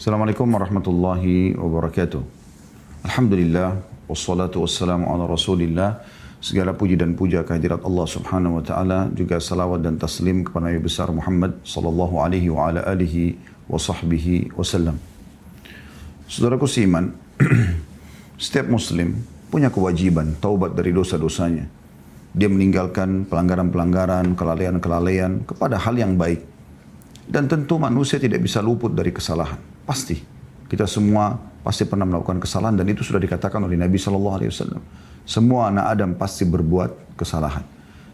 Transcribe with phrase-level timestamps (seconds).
[0.00, 2.24] Assalamualaikum warahmatullahi wabarakatuh.
[3.04, 6.00] Alhamdulillah, wassalatu wassalamu ala rasulillah.
[6.40, 9.12] Segala puji dan puja kehadirat Allah subhanahu wa ta'ala.
[9.12, 13.36] Juga salawat dan taslim kepada Nabi besar Muhammad sallallahu alaihi wa ala alihi
[13.68, 14.96] wa sahbihi wasallam.
[16.32, 17.12] Saudaraku seiman,
[18.40, 19.20] setiap muslim
[19.52, 21.68] punya kewajiban taubat dari dosa-dosanya.
[22.32, 26.40] Dia meninggalkan pelanggaran-pelanggaran, kelalaian-kelalaian kepada hal yang baik.
[27.28, 29.60] Dan tentu manusia tidak bisa luput dari kesalahan.
[29.90, 30.14] Pasti.
[30.70, 31.34] Kita semua
[31.66, 34.82] pasti pernah melakukan kesalahan dan itu sudah dikatakan oleh Nabi Shallallahu Alaihi Wasallam.
[35.26, 37.66] Semua anak Adam pasti berbuat kesalahan.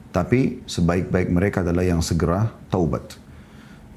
[0.08, 3.20] Tapi sebaik-baik mereka adalah yang segera taubat.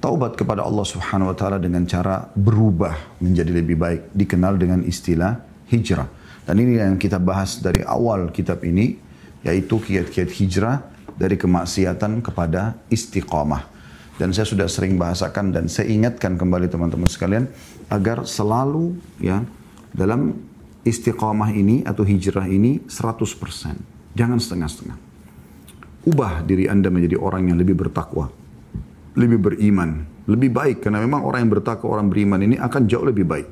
[0.04, 5.40] Taubat kepada Allah Subhanahu wa taala dengan cara berubah menjadi lebih baik dikenal dengan istilah
[5.72, 6.12] hijrah.
[6.44, 9.00] Dan ini yang kita bahas dari awal kitab ini
[9.48, 10.84] yaitu kiat-kiat hijrah
[11.16, 13.80] dari kemaksiatan kepada istiqamah.
[14.20, 17.48] Dan saya sudah sering bahasakan dan saya ingatkan kembali teman-teman sekalian
[17.90, 19.42] agar selalu ya
[19.92, 20.38] dalam
[20.86, 24.16] istiqamah ini atau hijrah ini 100%.
[24.16, 24.98] Jangan setengah-setengah.
[26.08, 28.32] Ubah diri Anda menjadi orang yang lebih bertakwa,
[29.20, 33.28] lebih beriman, lebih baik karena memang orang yang bertakwa, orang beriman ini akan jauh lebih
[33.28, 33.48] baik.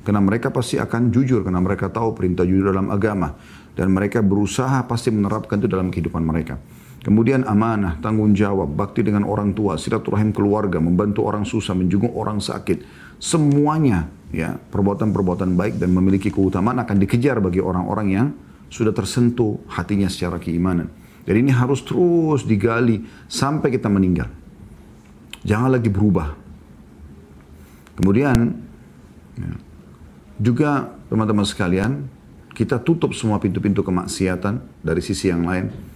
[0.00, 3.36] Karena mereka pasti akan jujur karena mereka tahu perintah jujur dalam agama
[3.76, 6.56] dan mereka berusaha pasti menerapkan itu dalam kehidupan mereka.
[7.00, 12.44] Kemudian amanah, tanggung jawab, bakti dengan orang tua, silaturahim keluarga, membantu orang susah, menjenguk orang
[12.44, 12.84] sakit.
[13.16, 18.28] Semuanya ya perbuatan-perbuatan baik dan memiliki keutamaan akan dikejar bagi orang-orang yang
[18.68, 20.92] sudah tersentuh hatinya secara keimanan.
[21.24, 23.00] Jadi ini harus terus digali
[23.32, 24.28] sampai kita meninggal.
[25.40, 26.36] Jangan lagi berubah.
[27.96, 28.36] Kemudian
[29.40, 29.52] ya,
[30.36, 32.04] juga teman-teman sekalian,
[32.52, 35.89] kita tutup semua pintu-pintu kemaksiatan dari sisi yang lain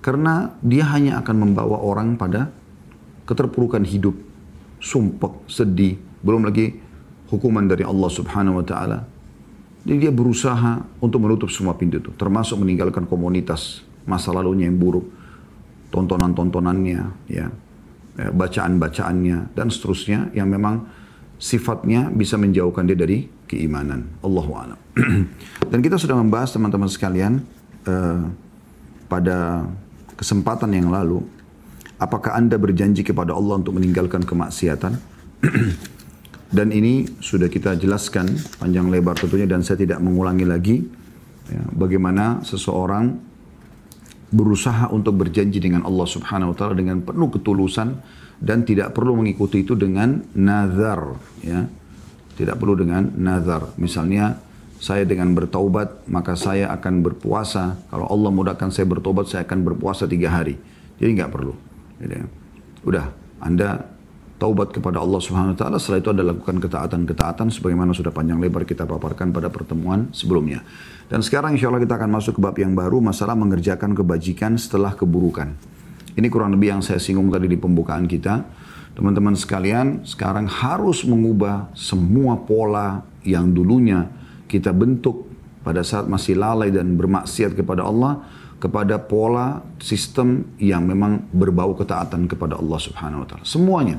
[0.00, 2.48] karena dia hanya akan membawa orang pada
[3.28, 4.16] keterpurukan hidup,
[4.80, 6.76] sumpek, sedih, belum lagi
[7.28, 8.98] hukuman dari Allah Subhanahu wa taala.
[9.86, 15.08] Jadi dia berusaha untuk menutup semua pintu itu, termasuk meninggalkan komunitas masa lalunya yang buruk,
[15.88, 17.46] tontonan-tontonannya, ya,
[18.16, 20.84] ya, bacaan-bacaannya dan seterusnya yang memang
[21.40, 24.04] sifatnya bisa menjauhkan dia dari keimanan.
[24.20, 24.78] Allahu a'lam.
[25.72, 27.40] dan kita sudah membahas teman-teman sekalian
[27.88, 28.28] uh,
[29.08, 29.64] pada
[30.20, 31.24] kesempatan yang lalu,
[31.96, 34.92] apakah Anda berjanji kepada Allah untuk meninggalkan kemaksiatan?
[36.56, 38.28] dan ini sudah kita jelaskan
[38.60, 40.82] panjang lebar tentunya dan saya tidak mengulangi lagi
[41.48, 43.16] ya, bagaimana seseorang
[44.30, 47.88] berusaha untuk berjanji dengan Allah Subhanahu wa taala dengan penuh ketulusan
[48.38, 51.66] dan tidak perlu mengikuti itu dengan nazar ya.
[52.30, 53.76] Tidak perlu dengan nazar.
[53.76, 54.32] Misalnya
[54.80, 57.76] saya dengan bertaubat maka saya akan berpuasa.
[57.92, 60.56] Kalau Allah mudahkan saya bertobat saya akan berpuasa tiga hari.
[60.96, 61.52] Jadi nggak perlu.
[62.00, 62.16] Jadi,
[62.88, 63.12] udah
[63.44, 63.84] Anda
[64.40, 65.76] taubat kepada Allah Subhanahu Wa Taala.
[65.76, 70.64] Setelah itu Anda lakukan ketaatan-ketaatan sebagaimana sudah panjang lebar kita paparkan pada pertemuan sebelumnya.
[71.12, 74.96] Dan sekarang insya Allah kita akan masuk ke bab yang baru masalah mengerjakan kebajikan setelah
[74.96, 75.52] keburukan.
[76.16, 78.48] Ini kurang lebih yang saya singgung tadi di pembukaan kita.
[78.96, 84.19] Teman-teman sekalian, sekarang harus mengubah semua pola yang dulunya
[84.50, 85.30] kita bentuk
[85.62, 88.26] pada saat masih lalai dan bermaksiat kepada Allah
[88.60, 93.44] kepada pola sistem yang memang berbau ketaatan kepada Allah Subhanahu wa taala.
[93.48, 93.96] Semuanya.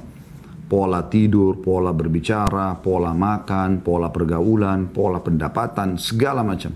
[0.71, 6.71] Pola tidur, pola berbicara, pola makan, pola pergaulan, pola pendapatan, segala macam.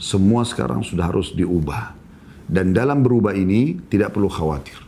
[0.00, 1.92] Semua sekarang sudah harus diubah.
[2.48, 4.80] Dan dalam berubah ini tidak perlu khawatir.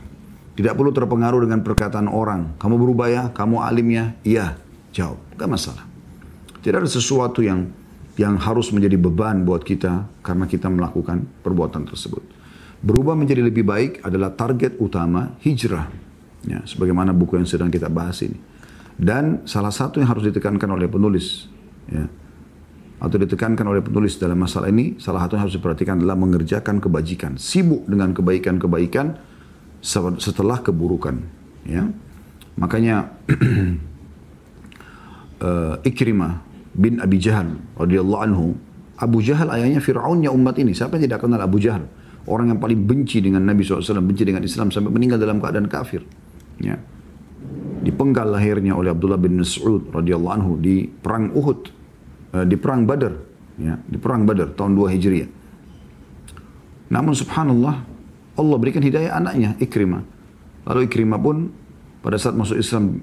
[0.57, 2.57] Tidak perlu terpengaruh dengan perkataan orang.
[2.57, 3.25] Kamu berubah ya?
[3.29, 4.05] Kamu alim ya?
[4.25, 4.57] Iya.
[4.97, 5.21] Jawab.
[5.37, 5.85] Gak masalah.
[6.65, 7.69] Tidak ada sesuatu yang
[8.19, 12.21] yang harus menjadi beban buat kita karena kita melakukan perbuatan tersebut.
[12.83, 15.87] Berubah menjadi lebih baik adalah target utama hijrah.
[16.47, 18.39] Ya, sebagaimana buku yang sedang kita bahas ini.
[18.99, 21.47] Dan salah satu yang harus ditekankan oleh penulis,
[21.87, 22.11] ya,
[22.99, 27.39] atau ditekankan oleh penulis dalam masalah ini, salah satu yang harus diperhatikan adalah mengerjakan kebajikan.
[27.39, 29.15] Sibuk dengan kebaikan-kebaikan
[30.19, 31.23] setelah keburukan.
[31.63, 31.87] Ya.
[32.59, 33.15] Makanya
[35.39, 36.48] uh, Ikrimah
[36.79, 38.55] bin Abi Jahal radhiyallahu anhu.
[38.99, 40.75] Abu Jahal ayahnya Fir'aunnya umat ini.
[40.75, 41.87] Siapa yang tidak kenal Abu Jahal?
[42.27, 46.03] Orang yang paling benci dengan Nabi SAW, benci dengan Islam sampai meninggal dalam keadaan kafir.
[46.59, 46.79] Ya.
[47.83, 51.61] Dipenggal lahirnya oleh Abdullah bin Mas'ud radhiyallahu anhu di perang Uhud,
[52.35, 53.15] eh, di perang Badar,
[53.55, 55.31] ya, di perang Badar tahun 2 Hijriah.
[56.91, 57.75] Namun subhanallah,
[58.35, 60.03] Allah berikan hidayah anaknya Ikrimah.
[60.69, 61.49] Lalu Ikrimah pun
[62.03, 62.99] pada saat masuk Islam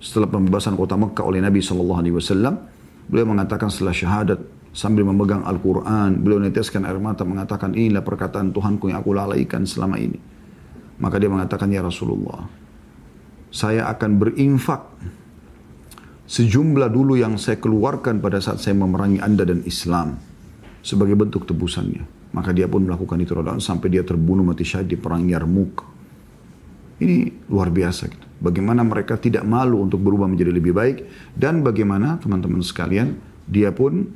[0.00, 2.69] setelah pembebasan kota Mekah oleh Nabi SAW,
[3.10, 4.38] Beliau mengatakan setelah syahadat
[4.70, 9.98] sambil memegang Al-Quran, beliau neteskan air mata mengatakan inilah perkataan Tuhanku yang aku lalaikan selama
[9.98, 10.22] ini.
[11.02, 12.46] Maka dia mengatakan ya Rasulullah,
[13.50, 14.94] saya akan berinfak
[16.30, 20.14] sejumlah dulu yang saya keluarkan pada saat saya memerangi anda dan Islam
[20.86, 22.30] sebagai bentuk tebusannya.
[22.30, 25.89] Maka dia pun melakukan itu sampai dia terbunuh mati syahid di perang Yarmuk.
[27.00, 28.26] Ini luar biasa gitu.
[28.40, 30.96] Bagaimana mereka tidak malu untuk berubah menjadi lebih baik
[31.36, 34.08] dan bagaimana teman-teman sekalian dia pun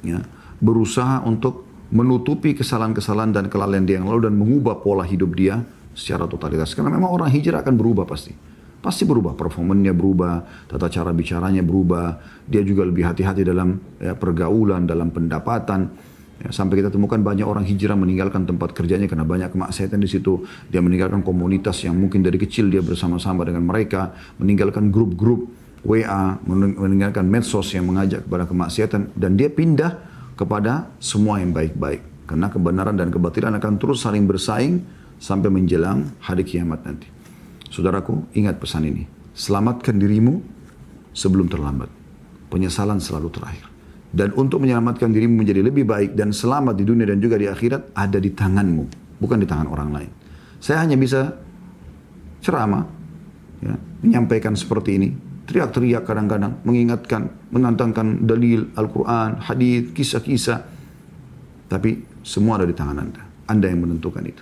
[0.00, 0.24] ya,
[0.60, 5.60] berusaha untuk menutupi kesalahan-kesalahan dan kelalaian dia yang lalu dan mengubah pola hidup dia
[5.96, 6.72] secara totalitas.
[6.76, 8.32] Karena memang orang hijrah akan berubah pasti.
[8.76, 14.86] Pasti berubah, performanya berubah, tata cara bicaranya berubah, dia juga lebih hati-hati dalam ya, pergaulan,
[14.86, 15.90] dalam pendapatan.
[16.36, 20.44] Ya, sampai kita temukan banyak orang hijrah meninggalkan tempat kerjanya karena banyak kemaksiatan di situ.
[20.68, 25.48] Dia meninggalkan komunitas yang mungkin dari kecil dia bersama-sama dengan mereka, meninggalkan grup-grup
[25.86, 29.96] WA, meninggalkan medsos yang mengajak kepada kemaksiatan dan dia pindah
[30.36, 32.28] kepada semua yang baik-baik.
[32.28, 34.82] Karena kebenaran dan kebatilan akan terus saling bersaing
[35.16, 37.08] sampai menjelang hari kiamat nanti.
[37.72, 39.08] Saudaraku, ingat pesan ini.
[39.32, 40.42] Selamatkan dirimu
[41.16, 41.88] sebelum terlambat.
[42.52, 43.75] Penyesalan selalu terakhir.
[44.16, 47.92] Dan untuk menyelamatkan dirimu menjadi lebih baik dan selamat di dunia dan juga di akhirat
[47.92, 48.84] ada di tanganmu,
[49.20, 50.10] bukan di tangan orang lain.
[50.56, 51.36] Saya hanya bisa
[52.40, 52.88] ceramah,
[53.60, 55.12] ya, menyampaikan seperti ini,
[55.44, 60.64] teriak-teriak kadang-kadang, mengingatkan, menantangkan dalil Al-Quran, hadis, kisah-kisah.
[61.68, 63.20] Tapi semua ada di tangan Anda.
[63.52, 64.40] Anda yang menentukan itu.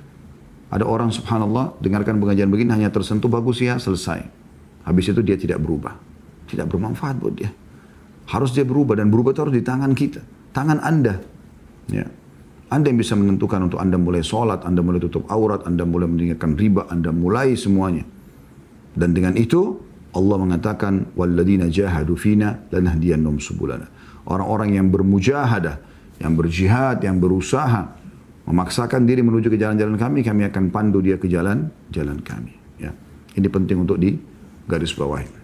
[0.70, 4.22] Ada orang subhanallah dengarkan pengajian begini hanya tersentuh bagus ya selesai.
[4.86, 5.98] Habis itu dia tidak berubah.
[6.46, 7.63] Tidak bermanfaat buat dia.
[8.24, 10.20] Harus dia berubah dan berubah itu harus di tangan kita.
[10.56, 11.20] Tangan Anda.
[11.92, 12.08] Ya.
[12.72, 16.56] Anda yang bisa menentukan untuk Anda mulai sholat, Anda mulai tutup aurat, Anda mulai meninggalkan
[16.56, 18.02] riba, Anda mulai semuanya.
[18.96, 19.78] Dan dengan itu
[20.14, 23.90] Allah mengatakan walladzina jahadu fina lanahdiyannahum subulana.
[24.24, 25.76] Orang-orang yang bermujahadah,
[26.22, 27.94] yang berjihad, yang berusaha
[28.48, 32.54] memaksakan diri menuju ke jalan-jalan kami, kami akan pandu dia ke jalan-jalan kami.
[32.80, 32.94] Ya.
[33.34, 34.16] Ini penting untuk di
[34.64, 35.43] garis bawah.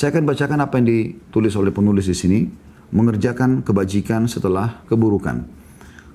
[0.00, 2.48] Saya akan bacakan apa yang ditulis oleh penulis di sini,
[2.88, 5.44] mengerjakan kebajikan setelah keburukan.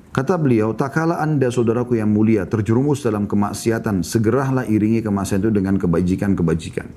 [0.10, 5.54] Kata beliau, tak kala anda saudaraku yang mulia terjerumus dalam kemaksiatan, segeralah iringi kemaksiatan itu
[5.54, 6.88] dengan kebajikan-kebajikan.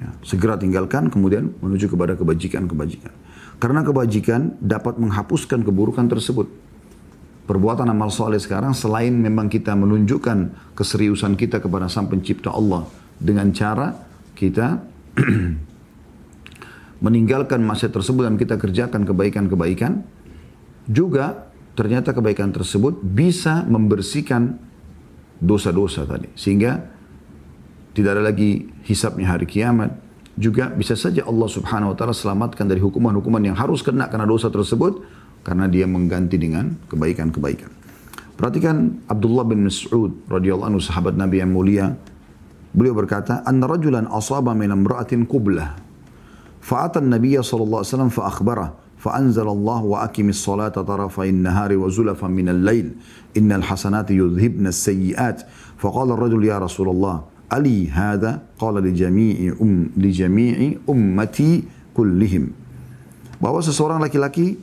[0.00, 3.12] Ya, segera tinggalkan, kemudian menuju kepada kebajikan-kebajikan.
[3.60, 6.48] Karena kebajikan dapat menghapuskan keburukan tersebut
[7.44, 12.88] perbuatan amal soleh sekarang selain memang kita menunjukkan keseriusan kita kepada sang pencipta Allah
[13.20, 14.00] dengan cara
[14.32, 14.80] kita
[17.00, 20.04] meninggalkan masa tersebut dan kita kerjakan kebaikan-kebaikan
[20.88, 24.60] juga ternyata kebaikan tersebut bisa membersihkan
[25.40, 26.76] dosa-dosa tadi sehingga
[27.96, 29.96] tidak ada lagi hisapnya hari kiamat
[30.36, 34.52] juga bisa saja Allah subhanahu wa ta'ala selamatkan dari hukuman-hukuman yang harus kena karena dosa
[34.52, 35.04] tersebut
[35.44, 37.72] karena dia mengganti dengan kebaikan-kebaikan.
[38.36, 41.92] Perhatikan Abdullah bin Mas'ud radhiyallahu anhu sahabat Nabi yang mulia.
[42.72, 45.76] Beliau berkata, "Anna rajulan asaba min imra'atin qublah.
[46.69, 48.67] Fa'ata an-nabiy sallallahu alaihi wasallam fa akhbara
[49.05, 52.91] فأنزل الله وأقم الصلاة طرفي النهار وزلفا من الليل
[53.37, 55.37] إن الحسنات يذهبن السيئات
[55.77, 57.15] فقال الرجل يا رسول الله
[57.53, 60.57] ألي هذا قال لجميع أم لجميع
[60.89, 61.51] أمتي
[61.93, 62.65] كلهم
[63.35, 64.57] bahwa seseorang laki-laki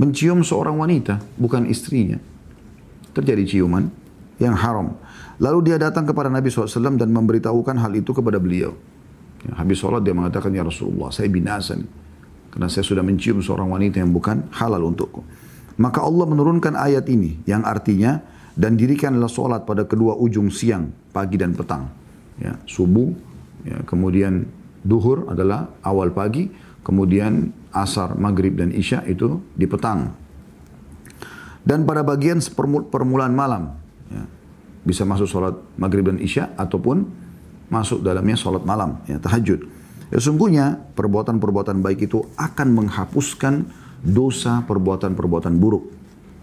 [0.00, 2.18] mencium seorang wanita, bukan istrinya.
[3.14, 3.86] Terjadi ciuman
[4.42, 4.98] yang haram.
[5.38, 8.74] Lalu dia datang kepada Nabi SAW dan memberitahukan hal itu kepada beliau.
[9.47, 11.87] Ya, habis sholat dia mengatakan, Ya Rasulullah, saya binasa nih.
[12.49, 15.21] Karena saya sudah mencium seorang wanita yang bukan halal untukku.
[15.79, 18.19] Maka Allah menurunkan ayat ini yang artinya,
[18.59, 21.87] dan dirikanlah sholat pada kedua ujung siang, pagi dan petang.
[22.35, 23.15] Ya, subuh,
[23.63, 24.43] ya, kemudian
[24.83, 26.51] duhur adalah awal pagi,
[26.83, 30.11] kemudian asar, maghrib dan isya itu di petang.
[31.63, 32.43] Dan pada bagian
[32.91, 33.79] permulaan malam,
[34.11, 34.23] ya,
[34.83, 37.07] bisa masuk sholat maghrib dan isya ataupun
[37.69, 39.69] masuk dalamnya sholat malam, ya, tahajud.
[40.09, 43.69] Ya, sungguhnya perbuatan-perbuatan baik itu akan menghapuskan
[44.01, 45.85] dosa perbuatan-perbuatan buruk.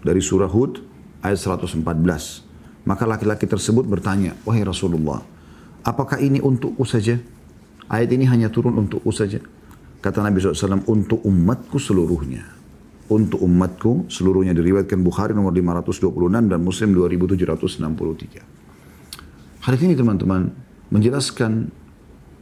[0.01, 0.79] Dari surah Hud
[1.19, 1.83] ayat 114.
[2.87, 5.19] Maka laki-laki tersebut bertanya, Wahai Rasulullah,
[5.83, 7.19] apakah ini untukku saja?
[7.91, 9.43] Ayat ini hanya turun untukku saja.
[9.99, 12.55] Kata Nabi SAW, untuk umatku seluruhnya.
[13.07, 19.63] Untuk umatku seluruhnya diriwayatkan Bukhari nomor 526 dan Muslim 2763.
[19.63, 21.71] Hadis ini teman-teman menjelaskan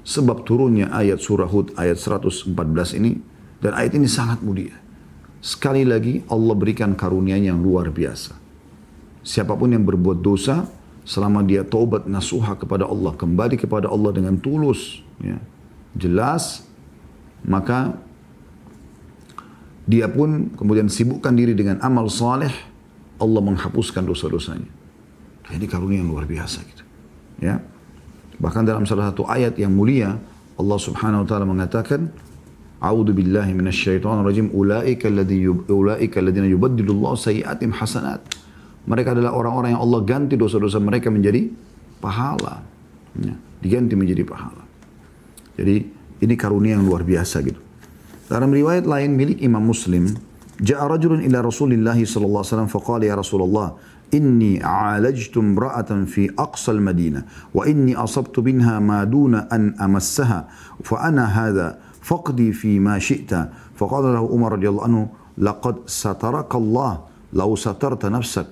[0.05, 2.53] sebab turunnya ayat surah Hud ayat 114
[3.01, 3.17] ini
[3.59, 4.77] dan ayat ini sangat mulia.
[5.41, 8.37] Sekali lagi Allah berikan karunia yang luar biasa.
[9.25, 10.69] Siapa pun yang berbuat dosa
[11.05, 15.37] selama dia taubat nasuha kepada Allah, kembali kepada Allah dengan tulus, ya,
[15.93, 16.65] jelas
[17.45, 17.93] maka
[19.85, 22.49] dia pun kemudian sibukkan diri dengan amal saleh,
[23.21, 24.69] Allah menghapuskan dosa-dosanya.
[25.53, 26.83] Ini karunia yang luar biasa gitu.
[27.37, 27.61] Ya.
[28.39, 30.19] Bahkan dalam salah satu ayat yang mulia,
[30.55, 32.11] Allah Subhanahu wa taala mengatakan
[32.83, 38.21] A'udzu billahi minasyaitonir rajim ulaika alladziina ulaika alladziina yubaddilullahu sayyi'atihim hasanat.
[38.85, 41.49] Mereka adalah orang-orang yang Allah ganti dosa-dosa mereka menjadi
[41.97, 42.61] pahala.
[43.17, 44.61] Ya, diganti menjadi pahala.
[45.55, 45.75] Jadi
[46.21, 47.57] ini karunia yang luar biasa gitu.
[48.29, 50.11] Dalam riwayat lain milik Imam Muslim,
[50.55, 53.75] Ja'a rajulun ila Rasulillah sallallahu alaihi wasallam faqala ya Rasulullah
[54.15, 60.47] إني عالجت امرأة في أقصى المدينة وإني أصبت منها ما دون أن أمسها
[60.83, 63.49] فأنا هذا فقدي فيما شئت.
[63.75, 66.99] فقال له عمر رضي الله عنه لقد سترك الله
[67.33, 68.47] لو سترت نفسك.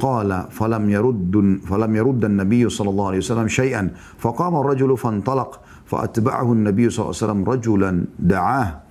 [0.00, 3.90] قال فلم يرد فلم يرد النبي صلى الله عليه وسلم شيئا.
[4.18, 8.83] فقام الرجل فانطلق فأتبعه النبي صلى الله عليه وسلم رجلا دعاه.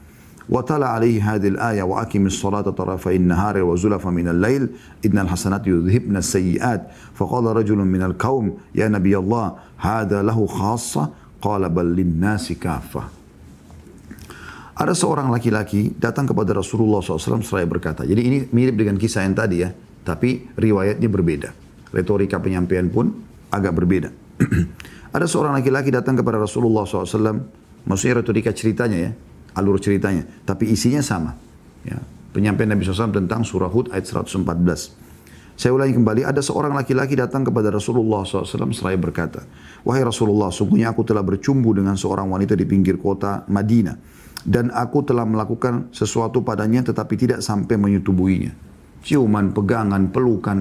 [0.49, 4.69] وتلا عليه هذه الآية وأقم الصلاة طرفي النهار وزلفا من الليل
[5.07, 6.83] إن الحسنات يذهبن السيئات
[7.15, 9.47] فقال رجل من القوم يا نبي الله
[9.79, 11.11] هذا له خاصة
[11.43, 13.21] قال بل للناس كافة
[14.79, 18.07] Ada seorang laki-laki datang kepada Rasulullah SAW seraya berkata.
[18.07, 19.75] Jadi ini mirip dengan kisah yang tadi ya.
[20.07, 21.51] Tapi riwayatnya berbeda.
[21.91, 23.11] Retorika penyampaian pun
[23.51, 24.15] agak berbeda.
[25.19, 27.11] Ada seorang laki-laki datang kepada Rasulullah SAW.
[27.91, 29.13] Maksudnya retorika ceritanya ya
[29.54, 31.38] alur ceritanya, tapi isinya sama.
[31.86, 32.02] Ya.
[32.34, 34.42] Penyampaian Nabi SAW tentang surah Hud ayat 114.
[35.54, 39.46] Saya ulangi kembali, ada seorang laki-laki datang kepada Rasulullah SAW seraya berkata,
[39.86, 44.26] Wahai Rasulullah, sungguhnya aku telah bercumbu dengan seorang wanita di pinggir kota Madinah.
[44.44, 48.52] Dan aku telah melakukan sesuatu padanya tetapi tidak sampai menyetubuhinya.
[49.06, 50.58] Ciuman, pegangan, pelukan,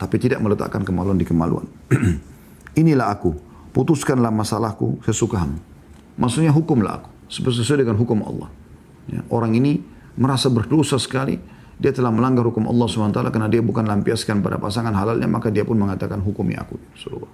[0.00, 1.68] tapi tidak meletakkan kemaluan di kemaluan.
[2.80, 3.36] Inilah aku,
[3.76, 5.60] putuskanlah masalahku sesukamu.
[6.16, 8.48] Maksudnya hukumlah aku sesuai dengan hukum Allah.
[9.10, 9.82] Ya, orang ini
[10.14, 11.36] merasa berdosa sekali,
[11.74, 15.66] dia telah melanggar hukum Allah SWT karena dia bukan lampiaskan pada pasangan halalnya, maka dia
[15.66, 16.78] pun mengatakan hukumi aku.
[16.94, 17.32] Surah.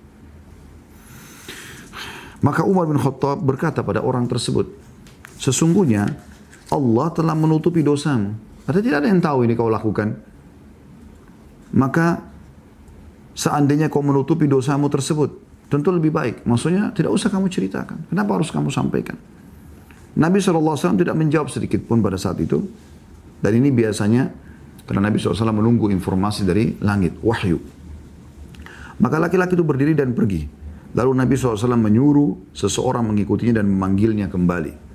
[2.40, 4.72] Maka Umar bin Khattab berkata pada orang tersebut,
[5.36, 6.08] sesungguhnya
[6.72, 8.32] Allah telah menutupi dosamu.
[8.64, 10.16] Atau tidak ada yang tahu ini kau lakukan.
[11.76, 12.22] Maka
[13.36, 15.36] seandainya kau menutupi dosamu tersebut,
[15.68, 16.48] tentu lebih baik.
[16.48, 18.08] Maksudnya tidak usah kamu ceritakan.
[18.08, 19.20] Kenapa harus kamu sampaikan?
[20.18, 22.58] Nabi SAW tidak menjawab sedikit pun pada saat itu.
[23.40, 24.28] Dan ini biasanya
[24.84, 27.62] karena Nabi SAW menunggu informasi dari langit, wahyu.
[29.00, 30.44] Maka laki-laki itu berdiri dan pergi.
[30.92, 34.90] Lalu Nabi SAW menyuruh seseorang mengikutinya dan memanggilnya kembali.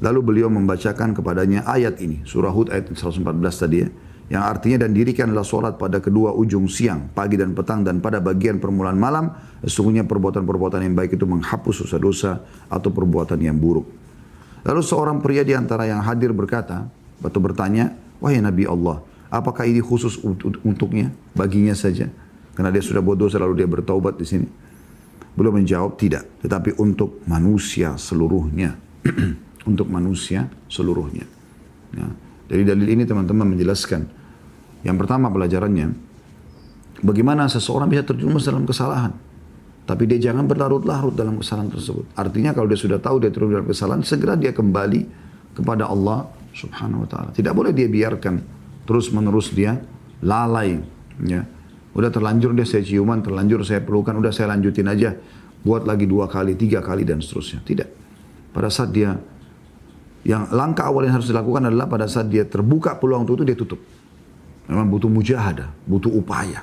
[0.00, 3.20] Lalu beliau membacakan kepadanya ayat ini, surah Hud ayat 114
[3.52, 3.88] tadi ya.
[4.30, 8.62] Yang artinya dan dirikanlah sholat pada kedua ujung siang, pagi dan petang dan pada bagian
[8.62, 9.34] permulaan malam.
[9.60, 13.99] Sesungguhnya perbuatan-perbuatan yang baik itu menghapus dosa-dosa atau perbuatan yang buruk.
[14.64, 16.88] Lalu seorang pria di antara yang hadir berkata,
[17.20, 19.00] atau bertanya, Wahai Nabi Allah,
[19.32, 20.20] apakah ini khusus
[20.64, 22.12] untuknya, baginya saja?
[22.52, 24.46] Karena dia sudah bodoh lalu dia bertaubat di sini.
[25.32, 26.28] Belum menjawab, tidak.
[26.44, 28.76] Tetapi untuk manusia seluruhnya.
[29.70, 31.24] untuk manusia seluruhnya.
[31.96, 32.06] Ya.
[32.50, 34.04] Dari dalil ini teman-teman menjelaskan.
[34.84, 35.92] Yang pertama pelajarannya,
[37.04, 39.12] bagaimana seseorang bisa terjerumus dalam kesalahan.
[39.90, 42.14] Tapi dia jangan berlarut-larut dalam kesalahan tersebut.
[42.14, 45.02] Artinya kalau dia sudah tahu dia terus dalam kesalahan, segera dia kembali
[45.50, 47.34] kepada Allah subhanahu wa ta'ala.
[47.34, 48.38] Tidak boleh dia biarkan
[48.86, 49.82] terus menerus dia
[50.22, 50.78] lalai.
[51.26, 51.42] Ya.
[51.90, 55.10] Udah terlanjur dia saya ciuman, terlanjur saya pelukan, udah saya lanjutin aja.
[55.66, 57.58] Buat lagi dua kali, tiga kali dan seterusnya.
[57.66, 57.88] Tidak.
[58.54, 59.18] Pada saat dia,
[60.22, 63.82] yang langkah awal yang harus dilakukan adalah pada saat dia terbuka peluang itu, dia tutup.
[64.70, 66.62] Memang butuh mujahadah, butuh upaya,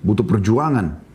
[0.00, 1.11] butuh perjuangan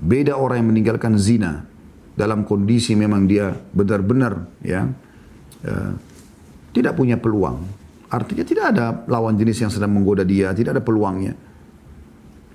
[0.00, 1.68] Beda orang yang meninggalkan zina
[2.16, 4.88] dalam kondisi memang dia benar-benar ya
[5.64, 5.92] uh,
[6.72, 7.60] tidak punya peluang.
[8.10, 11.36] Artinya tidak ada lawan jenis yang sedang menggoda dia, tidak ada peluangnya.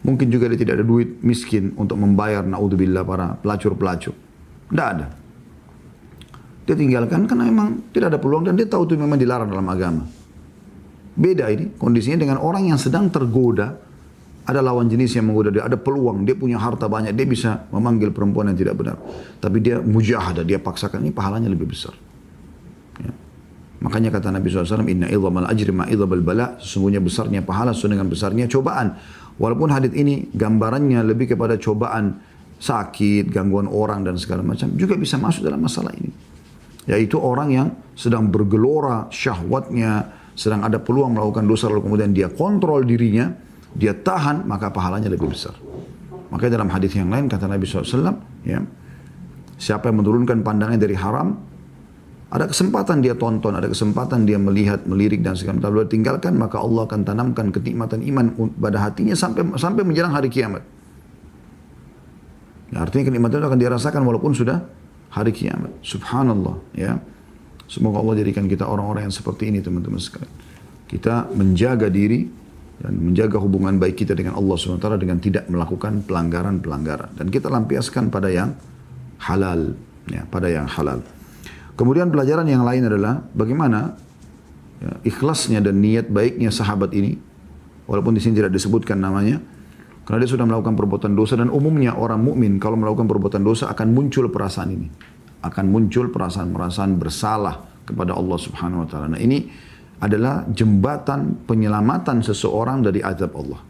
[0.05, 4.13] Mungkin juga dia tidak ada duit miskin untuk membayar naudzubillah para pelacur-pelacur.
[4.69, 5.07] Tidak ada.
[6.65, 10.03] Dia tinggalkan karena memang tidak ada peluang dan dia tahu itu memang dilarang dalam agama.
[11.15, 13.84] Beda ini kondisinya dengan orang yang sedang tergoda
[14.45, 18.13] ada lawan jenis yang menggoda dia, ada peluang, dia punya harta banyak, dia bisa memanggil
[18.13, 19.01] perempuan yang tidak benar.
[19.41, 21.97] Tapi dia mujahadah, dia paksakan, ini pahalanya lebih besar.
[23.01, 23.09] Ya.
[23.81, 28.45] Makanya kata Nabi SAW, Inna idhamal ajri ma'idhabal bala, sesungguhnya besarnya pahala sesuai dengan besarnya
[28.45, 28.93] cobaan.
[29.41, 32.21] Walaupun hadith ini gambarannya lebih kepada cobaan
[32.61, 36.13] sakit, gangguan orang dan segala macam, juga bisa masuk dalam masalah ini.
[36.85, 42.85] Yaitu orang yang sedang bergelora syahwatnya, sedang ada peluang melakukan dosa lalu kemudian dia kontrol
[42.85, 43.33] dirinya,
[43.75, 45.53] dia tahan maka pahalanya lebih besar.
[46.31, 48.17] Makanya dalam hadis yang lain kata Nabi SAW,
[48.47, 48.63] ya,
[49.59, 51.37] siapa yang menurunkan pandangnya dari haram,
[52.31, 55.85] ada kesempatan dia tonton, ada kesempatan dia melihat, melirik dan segala macam.
[55.87, 60.65] Tinggalkan maka Allah akan tanamkan kenikmatan iman pada hatinya sampai sampai menjelang hari kiamat.
[62.73, 64.65] Ya, artinya kenikmatan itu akan dirasakan walaupun sudah
[65.13, 65.71] hari kiamat.
[65.85, 66.97] Subhanallah ya.
[67.65, 70.29] Semoga Allah jadikan kita orang-orang yang seperti ini teman-teman sekalian.
[70.85, 72.29] Kita menjaga diri
[72.81, 77.15] dan menjaga hubungan baik kita dengan Allah SWT dengan tidak melakukan pelanggaran-pelanggaran.
[77.15, 78.51] Dan kita lampiaskan pada yang
[79.23, 79.75] halal.
[80.11, 81.01] Ya, pada yang halal.
[81.73, 83.97] Kemudian pelajaran yang lain adalah bagaimana
[84.83, 87.17] ya, ikhlasnya dan niat baiknya sahabat ini.
[87.89, 89.41] Walaupun di sini tidak disebutkan namanya.
[90.05, 93.89] Karena dia sudah melakukan perbuatan dosa dan umumnya orang mukmin kalau melakukan perbuatan dosa akan
[93.89, 94.87] muncul perasaan ini
[95.45, 99.07] akan muncul perasaan-perasaan bersalah kepada Allah Subhanahu wa taala.
[99.13, 99.45] Nah, ini
[99.99, 103.61] adalah jembatan penyelamatan seseorang dari azab Allah.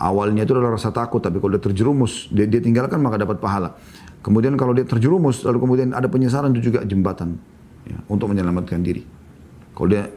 [0.00, 3.76] Awalnya itu adalah rasa takut, tapi kalau dia terjerumus, dia, dia tinggalkan maka dapat pahala.
[4.24, 7.36] Kemudian kalau dia terjerumus, lalu kemudian ada penyesalan itu juga jembatan
[7.84, 9.04] ya, untuk menyelamatkan diri.
[9.76, 10.08] Kalau dia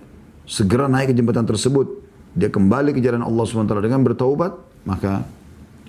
[0.48, 1.88] segera naik ke jembatan tersebut,
[2.36, 4.52] dia kembali ke jalan Allah SWT dengan bertaubat,
[4.88, 5.24] maka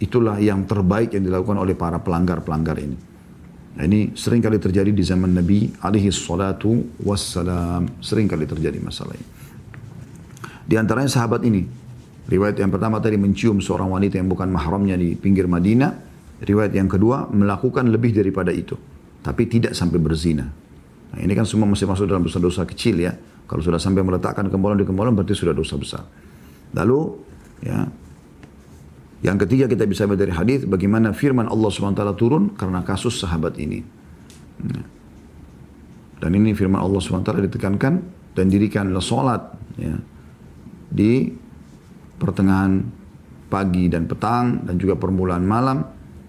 [0.03, 3.14] itulah yang terbaik yang dilakukan oleh para pelanggar-pelanggar ini.
[3.75, 7.91] Nah, ini sering kali terjadi di zaman Nabi alaihi salatu wassalam.
[7.99, 9.27] Sering kali terjadi masalah ini.
[10.65, 11.67] Di antaranya sahabat ini.
[12.25, 15.93] Riwayat yang pertama tadi mencium seorang wanita yang bukan mahramnya di pinggir Madinah.
[16.41, 18.79] Riwayat yang kedua melakukan lebih daripada itu.
[19.21, 20.47] Tapi tidak sampai berzina.
[21.15, 23.13] Nah, ini kan semua masih masuk dalam dosa-dosa kecil ya.
[23.45, 26.03] Kalau sudah sampai meletakkan kembalan di kembalan berarti sudah dosa besar.
[26.73, 27.01] Lalu
[27.61, 27.85] ya
[29.25, 33.57] yang ketiga kita bisa melihat dari hadis bagaimana firman Allah SWT turun karena kasus sahabat
[33.57, 33.81] ini.
[34.61, 34.85] Ya.
[36.21, 37.95] Dan ini firman Allah SWT ditekankan
[38.37, 39.97] dan dirikanlah solat ya,
[40.93, 41.33] di
[42.21, 42.85] pertengahan
[43.49, 45.81] pagi dan petang dan juga permulaan malam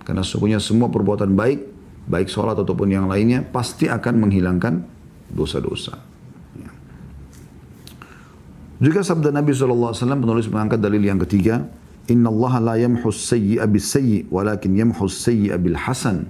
[0.08, 1.60] karena sesungguhnya semua perbuatan baik
[2.08, 4.74] baik sholat ataupun yang lainnya pasti akan menghilangkan
[5.36, 6.00] dosa-dosa.
[6.56, 6.72] Ya.
[8.80, 13.89] Juga sabda Nabi SAW penulis mengangkat dalil yang ketiga Inna Allah la yamhus sayyi'a bis
[13.89, 16.29] sayyi walakin yamhus sayyi'a bil hasan.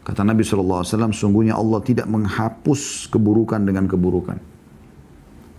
[0.00, 4.40] Kata Nabi SAW, sungguhnya Allah tidak menghapus keburukan dengan keburukan.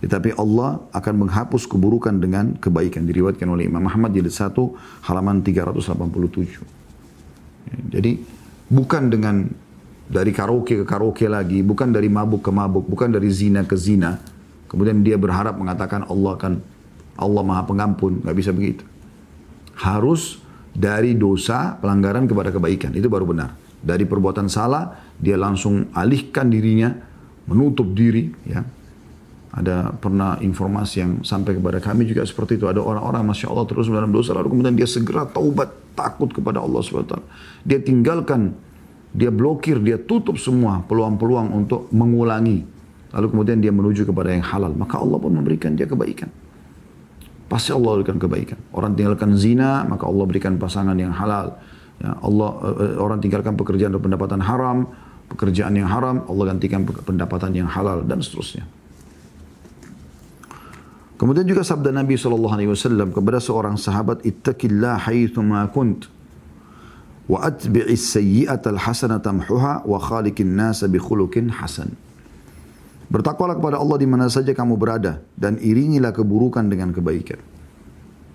[0.02, 3.06] Tetapi Allah akan menghapus keburukan dengan kebaikan.
[3.06, 4.50] Diriwayatkan oleh Imam Ahmad jilid 1
[5.06, 7.94] halaman 387.
[7.94, 8.18] Jadi
[8.66, 9.46] bukan dengan
[10.10, 14.18] dari karaoke ke karaoke lagi, bukan dari mabuk ke mabuk, bukan dari zina ke zina.
[14.66, 16.52] Kemudian dia berharap mengatakan Allah akan
[17.16, 18.84] Allah maha pengampun, nggak bisa begitu.
[19.76, 20.40] Harus
[20.72, 23.52] dari dosa pelanggaran kepada kebaikan, itu baru benar.
[23.82, 26.94] Dari perbuatan salah, dia langsung alihkan dirinya,
[27.50, 28.62] menutup diri, ya.
[29.52, 32.64] Ada pernah informasi yang sampai kepada kami juga seperti itu.
[32.64, 34.32] Ada orang-orang Masya Allah terus dalam dosa.
[34.32, 37.20] Lalu kemudian dia segera taubat, takut kepada Allah SWT.
[37.60, 38.56] Dia tinggalkan,
[39.12, 42.64] dia blokir, dia tutup semua peluang-peluang untuk mengulangi.
[43.12, 44.72] Lalu kemudian dia menuju kepada yang halal.
[44.72, 46.32] Maka Allah pun memberikan dia kebaikan.
[47.52, 48.56] Pasti Allah berikan kebaikan.
[48.72, 51.60] Orang tinggalkan zina, maka Allah berikan pasangan yang halal.
[52.00, 54.88] Ya, Allah uh, orang tinggalkan pekerjaan atau pendapatan haram,
[55.28, 58.64] pekerjaan yang haram, Allah gantikan pendapatan yang halal dan seterusnya.
[61.20, 66.08] Kemudian juga sabda Nabi SAW kepada seorang sahabat, Ittaqillah haythuma kunt,
[67.28, 71.92] wa atbi'is sayyi'atal hasanata tamhuha, wa khalikin nasa bi khulukin hasan.
[73.12, 77.36] Bertakwalah kepada Allah di mana saja kamu berada dan iringilah keburukan dengan kebaikan.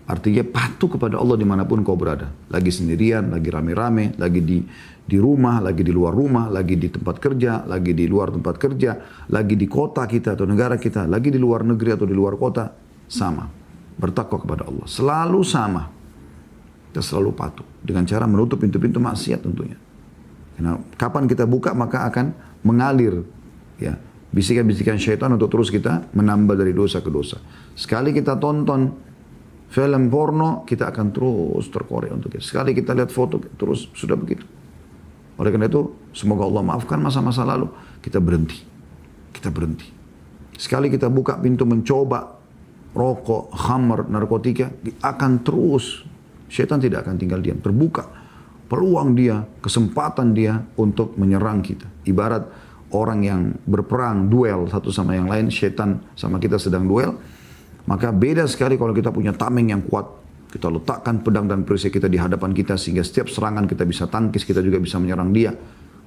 [0.05, 2.29] Artinya patuh kepada Allah di mana pun kau berada.
[2.53, 4.61] Lagi sendirian, lagi rame-rame, lagi di
[5.03, 8.91] di rumah, lagi di luar rumah, lagi di tempat kerja, lagi di luar tempat kerja,
[9.33, 12.69] lagi di kota kita atau negara kita, lagi di luar negeri atau di luar kota,
[13.09, 13.49] sama.
[13.97, 14.85] Bertakwa kepada Allah.
[14.85, 15.89] Selalu sama.
[16.93, 17.65] Kita selalu patuh.
[17.81, 19.75] Dengan cara menutup pintu-pintu maksiat tentunya.
[20.53, 23.25] Karena kapan kita buka maka akan mengalir
[23.81, 23.97] ya
[24.31, 27.39] bisikan-bisikan syaitan untuk terus kita menambah dari dosa ke dosa.
[27.73, 28.91] Sekali kita tonton
[29.67, 32.43] film porno, kita akan terus terkorek untuk itu.
[32.43, 34.43] Sekali kita lihat foto, terus sudah begitu.
[35.37, 37.69] Oleh karena itu, semoga Allah maafkan masa-masa lalu.
[38.01, 38.57] Kita berhenti.
[39.31, 39.85] Kita berhenti.
[40.57, 42.33] Sekali kita buka pintu mencoba
[42.97, 44.73] rokok, khamar, narkotika,
[45.05, 46.01] akan terus.
[46.49, 47.61] Syaitan tidak akan tinggal diam.
[47.61, 48.09] Terbuka
[48.67, 51.85] peluang dia, kesempatan dia untuk menyerang kita.
[52.07, 57.15] Ibarat orang yang berperang, duel satu sama yang lain, setan sama kita sedang duel,
[57.87, 60.19] maka beda sekali kalau kita punya tameng yang kuat.
[60.47, 64.47] Kita letakkan pedang dan perisai kita di hadapan kita sehingga setiap serangan kita bisa tangkis,
[64.47, 65.51] kita juga bisa menyerang dia.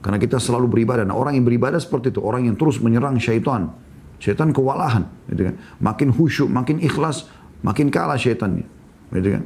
[0.01, 1.05] Karena kita selalu beribadah.
[1.05, 3.69] Nah orang yang beribadah seperti itu, orang yang terus menyerang syaitan.
[4.17, 5.05] Syaitan kewalahan.
[5.29, 5.61] Gitu kan.
[5.85, 7.29] Makin khusyuk, makin ikhlas,
[7.61, 8.65] makin kalah syaitannya.
[9.13, 9.45] Gitu kan.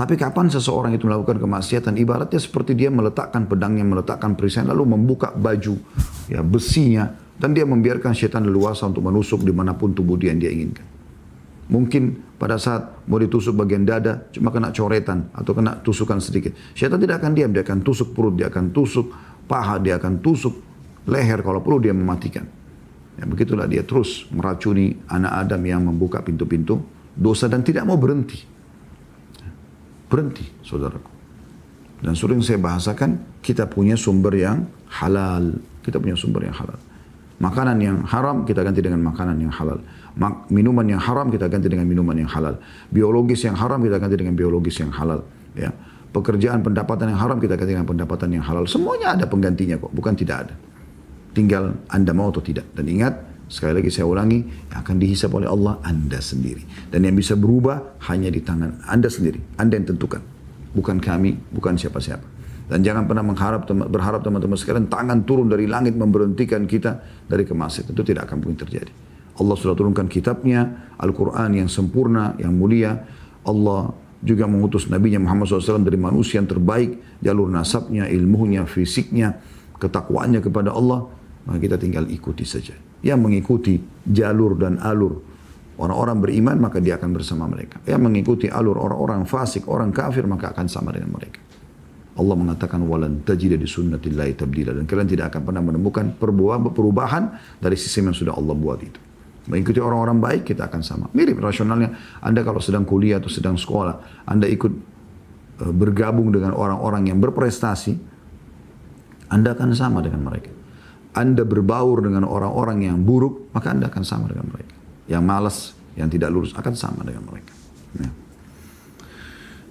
[0.00, 5.28] Tapi kapan seseorang itu melakukan kemaksiatan, ibaratnya seperti dia meletakkan pedangnya, meletakkan perisai, lalu membuka
[5.28, 5.76] baju,
[6.24, 10.40] ya besinya, dan dia membiarkan setan leluasa untuk menusuk di mana pun tubuh dia yang
[10.40, 10.88] dia inginkan.
[11.68, 16.56] Mungkin pada saat mau ditusuk bagian dada, cuma kena coretan atau kena tusukan sedikit.
[16.72, 19.12] Syaitan tidak akan diam, dia akan tusuk perut, dia akan tusuk
[19.44, 20.56] paha, dia akan tusuk
[21.12, 22.48] leher kalau perlu dia mematikan.
[23.20, 26.80] Ya, begitulah dia terus meracuni anak Adam yang membuka pintu-pintu
[27.12, 28.49] dosa dan tidak mau berhenti.
[30.10, 31.10] Berhenti, saudaraku.
[32.02, 35.54] Dan sering saya bahasakan, kita punya sumber yang halal.
[35.80, 36.76] Kita punya sumber yang halal.
[37.40, 39.80] Makanan yang haram kita ganti dengan makanan yang halal
[40.50, 42.58] minuman yang haram kita ganti dengan minuman yang halal.
[42.90, 45.22] Biologis yang haram kita ganti dengan biologis yang halal.
[45.54, 45.70] Ya.
[46.10, 48.66] Pekerjaan pendapatan yang haram kita ganti dengan pendapatan yang halal.
[48.66, 50.54] Semuanya ada penggantinya kok, bukan tidak ada.
[51.30, 52.66] Tinggal Anda mau atau tidak.
[52.74, 53.14] Dan ingat,
[53.50, 56.62] sekali lagi saya ulangi, yang akan dihisap oleh Allah Anda sendiri.
[56.86, 59.58] Dan yang bisa berubah hanya di tangan Anda sendiri.
[59.58, 60.22] Anda yang tentukan.
[60.70, 62.22] Bukan kami, bukan siapa-siapa.
[62.70, 67.90] Dan jangan pernah mengharap berharap teman-teman sekalian tangan turun dari langit memberhentikan kita dari kemaksiatan.
[67.90, 68.92] Itu tidak akan mungkin terjadi.
[69.42, 73.02] Allah sudah turunkan kitabnya, Al-Quran yang sempurna, yang mulia.
[73.42, 73.90] Allah
[74.22, 79.42] juga mengutus Nabi Muhammad SAW dari manusia yang terbaik, jalur nasabnya, ilmunya, fisiknya,
[79.80, 81.08] ketakwaannya kepada Allah,
[81.48, 82.89] maka kita tinggal ikuti saja.
[83.00, 85.20] Yang mengikuti jalur dan alur
[85.80, 87.80] orang-orang beriman, maka dia akan bersama mereka.
[87.88, 91.40] Yang mengikuti alur orang-orang fasik, orang kafir, maka akan sama dengan mereka.
[92.20, 96.04] Allah mengatakan walan tajida di sunnatillahi tabdila dan kalian tidak akan pernah menemukan
[96.68, 99.00] perubahan dari sistem yang sudah Allah buat itu.
[99.48, 101.06] Mengikuti orang-orang baik kita akan sama.
[101.16, 101.96] Mirip rasionalnya.
[102.20, 104.72] Anda kalau sedang kuliah atau sedang sekolah, Anda ikut
[105.58, 107.96] e, bergabung dengan orang-orang yang berprestasi,
[109.32, 110.59] Anda akan sama dengan mereka.
[111.10, 114.74] Anda berbaur dengan orang-orang yang buruk, maka Anda akan sama dengan mereka.
[115.10, 115.56] Yang malas,
[115.98, 117.54] yang tidak lurus akan sama dengan mereka.
[117.98, 118.10] Ya.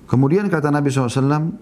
[0.09, 1.55] Kemudian kata Nabi SAW,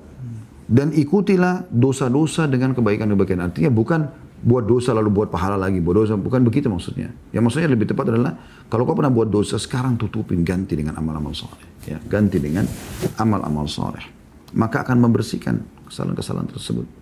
[0.68, 3.40] dan ikutilah dosa-dosa dengan kebaikan-kebaikan.
[3.40, 4.02] Artinya bukan
[4.38, 7.10] buat dosa lalu buat pahala lagi, buat dosa bukan begitu maksudnya.
[7.34, 8.36] Yang maksudnya lebih tepat adalah
[8.68, 12.68] kalau kau pernah buat dosa sekarang tutupin ganti dengan amal-amal soleh, ya ganti dengan
[13.18, 14.04] amal-amal soleh,
[14.54, 15.56] maka akan membersihkan
[15.90, 16.97] kesalahan-kesalahan tersebut.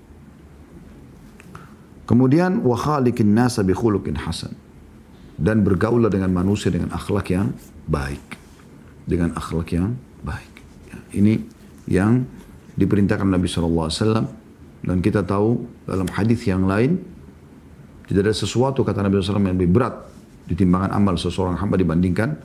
[2.05, 4.53] Kemudian wa khaliqin nasa bi khuluqin hasan
[5.35, 7.51] dan bergaulah dengan manusia dengan akhlak yang
[7.89, 8.21] baik,
[9.09, 10.53] dengan akhlak yang baik.
[10.93, 11.33] Ya, ini
[11.89, 12.29] yang
[12.77, 13.89] diperintahkan Nabi SAW
[14.85, 17.01] dan kita tahu dalam hadis yang lain
[18.05, 19.95] tidak ada sesuatu kata Nabi SAW yang lebih berat
[20.45, 22.37] ditimbangan amal seseorang hamba dibandingkan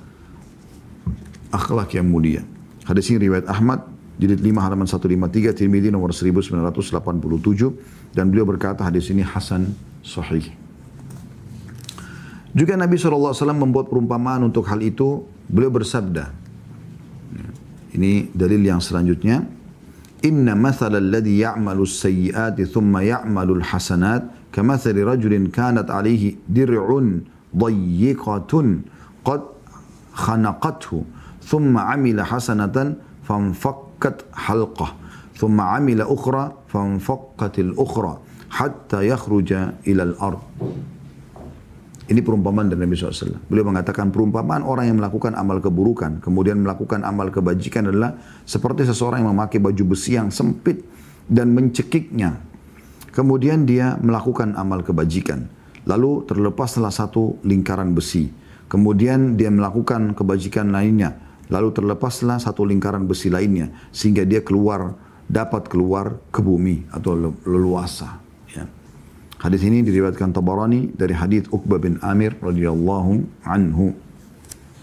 [1.53, 2.40] akhlak yang mulia.
[2.88, 3.85] Hadis ini riwayat Ahmad
[4.20, 9.72] jilid 5 halaman 153 Tirmidzi nomor 1987 dan beliau berkata hadis ini hasan
[10.04, 10.44] sahih.
[12.52, 15.24] Juga Nabi SAW membuat perumpamaan untuk hal itu.
[15.50, 16.30] Beliau bersabda.
[17.96, 19.42] Ini dalil yang selanjutnya.
[20.20, 27.24] Inna mathala alladhi ya'malu sayyiati thumma ya'malu al-hasanat kamathali rajulin kanat alihi dir'un
[27.56, 28.85] dayyiqatun
[29.24, 29.42] qad
[30.12, 31.09] khanaqathu
[31.40, 34.89] thumma amila hasanatan fanfaq فانفكت حلقه
[35.39, 38.13] ثم عمل أخرى فانفكت الأخرى
[38.51, 39.49] حتى يخرج
[39.88, 40.43] إلى الأرض
[42.05, 43.49] Ini perumpamaan dari Nabi SAW.
[43.49, 48.13] Beliau mengatakan perumpamaan orang yang melakukan amal keburukan, kemudian melakukan amal kebajikan adalah
[48.45, 50.86] seperti seseorang yang memakai baju besi yang sempit
[51.25, 52.45] dan mencekiknya
[53.15, 55.47] Kemudian dia melakukan amal kebajikan.
[55.88, 58.27] Lalu terlepas salah satu lingkaran besi.
[58.67, 61.15] Kemudian dia melakukan kebajikan lainnya.
[61.50, 63.74] Lalu terlepaslah satu lingkaran besi lainnya.
[63.90, 64.94] Sehingga dia keluar,
[65.26, 68.22] dapat keluar ke bumi atau leluasa.
[68.54, 68.66] Ya.
[69.38, 73.94] Hadis ini diriwayatkan Tabarani dari hadis Uqbah bin Amir radhiyallahu anhu.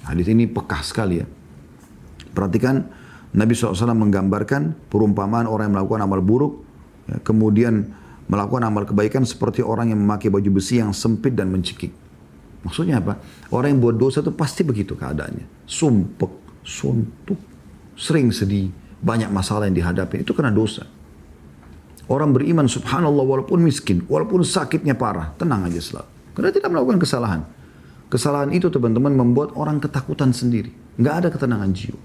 [0.08, 1.28] Hadis ini pekah sekali ya.
[2.32, 2.88] Perhatikan
[3.36, 6.64] Nabi SAW menggambarkan perumpamaan orang yang melakukan amal buruk,
[7.12, 7.92] ya, kemudian
[8.32, 11.92] melakukan amal kebaikan seperti orang yang memakai baju besi yang sempit dan mencekik.
[12.64, 13.20] Maksudnya apa?
[13.52, 15.68] Orang yang buat dosa itu pasti begitu keadaannya.
[15.68, 17.40] Sumpek, suntuk,
[17.96, 18.68] sering sedih,
[19.00, 20.28] banyak masalah yang dihadapi.
[20.28, 20.84] Itu karena dosa.
[22.12, 26.12] Orang beriman subhanallah walaupun miskin, walaupun sakitnya parah, tenang aja selalu.
[26.36, 27.42] Karena tidak melakukan kesalahan.
[28.12, 30.72] Kesalahan itu teman-teman membuat orang ketakutan sendiri.
[31.00, 32.00] Nggak ada ketenangan jiwa.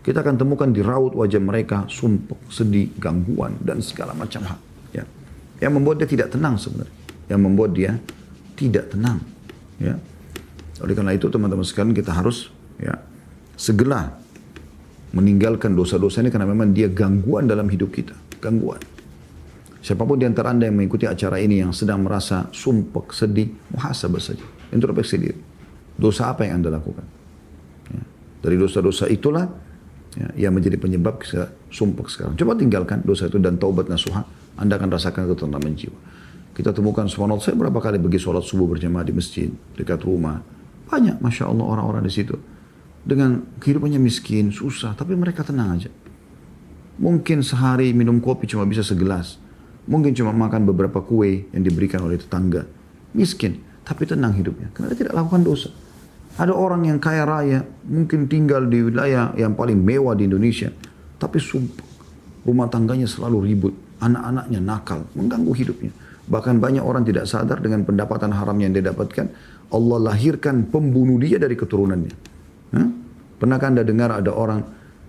[0.00, 4.60] Kita akan temukan di raut wajah mereka sumpek, sedih, gangguan, dan segala macam hal.
[5.60, 6.96] Yang membuat dia tidak tenang sebenarnya.
[7.28, 7.92] Yang membuat dia
[8.56, 9.20] tidak tenang.
[9.76, 10.00] Ya.
[10.80, 12.48] Oleh karena itu teman-teman sekalian kita harus
[12.80, 12.96] ya
[13.60, 14.08] segera
[15.12, 18.16] meninggalkan dosa-dosa ini karena memang dia gangguan dalam hidup kita.
[18.40, 18.80] Gangguan.
[19.84, 24.20] Siapa pun di antara anda yang mengikuti acara ini yang sedang merasa sumpek, sedih, muhasabah
[24.20, 24.44] saja.
[24.72, 25.40] Introspeksi diri.
[26.00, 27.04] Dosa apa yang anda lakukan?
[27.92, 28.02] Ya.
[28.40, 29.44] Dari dosa-dosa itulah
[30.16, 31.20] ya, yang menjadi penyebab
[31.68, 32.36] sumpek sekarang.
[32.40, 34.24] Coba tinggalkan dosa itu dan taubat nasuha
[34.56, 35.98] anda akan rasakan ketenangan jiwa.
[36.56, 40.44] Kita temukan subhanallah, saya berapa kali pergi sholat subuh berjamaah di masjid, dekat rumah.
[40.92, 42.36] Banyak, Masya Allah orang-orang di situ.
[43.00, 45.90] Dengan kehidupannya miskin, susah, tapi mereka tenang aja.
[47.00, 49.40] Mungkin sehari minum kopi cuma bisa segelas.
[49.88, 52.68] Mungkin cuma makan beberapa kue yang diberikan oleh tetangga.
[53.16, 54.68] Miskin, tapi tenang hidupnya.
[54.76, 55.72] Karena dia tidak lakukan dosa.
[56.36, 60.68] Ada orang yang kaya raya, mungkin tinggal di wilayah yang paling mewah di Indonesia.
[61.16, 61.40] Tapi
[62.44, 63.74] rumah tangganya selalu ribut.
[64.00, 65.92] Anak-anaknya nakal, mengganggu hidupnya.
[66.30, 69.26] Bahkan banyak orang tidak sadar dengan pendapatan haram yang dia dapatkan.
[69.74, 72.29] Allah lahirkan pembunuh dia dari keturunannya.
[72.76, 72.88] Hah?
[73.40, 74.62] Pernahkah anda dengar ada orang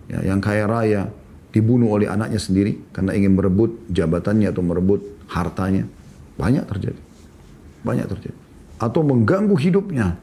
[0.07, 1.11] ya, yang kaya raya,
[1.51, 5.85] dibunuh oleh anaknya sendiri karena ingin merebut jabatannya atau merebut hartanya.
[6.39, 7.01] Banyak terjadi.
[7.83, 8.37] Banyak terjadi.
[8.79, 10.17] Atau mengganggu hidupnya.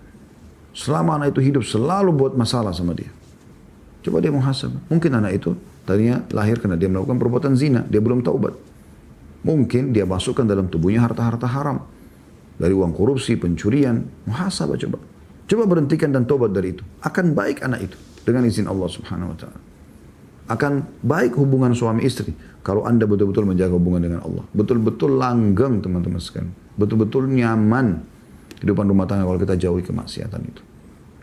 [0.73, 3.11] Selama anak itu hidup selalu buat masalah sama dia.
[4.03, 4.79] Coba dia muhasabah.
[4.89, 5.53] Mungkin anak itu
[5.85, 7.85] tadinya lahir karena dia melakukan perbuatan zina.
[7.87, 8.55] Dia belum taubat.
[9.43, 11.83] Mungkin dia masukkan dalam tubuhnya harta-harta haram.
[12.59, 14.03] Dari uang korupsi, pencurian.
[14.27, 14.99] Muhasabah coba.
[15.49, 16.85] Coba berhentikan dan taubat dari itu.
[17.01, 17.97] Akan baik anak itu.
[18.29, 19.59] Dengan izin Allah subhanahu wa ta'ala
[20.49, 22.33] akan baik hubungan suami istri
[22.65, 24.45] kalau anda betul-betul menjaga hubungan dengan Allah.
[24.57, 26.53] Betul-betul langgeng teman-teman sekalian.
[26.77, 28.01] Betul-betul nyaman
[28.57, 30.63] kehidupan rumah tangga kalau kita jauhi kemaksiatan itu.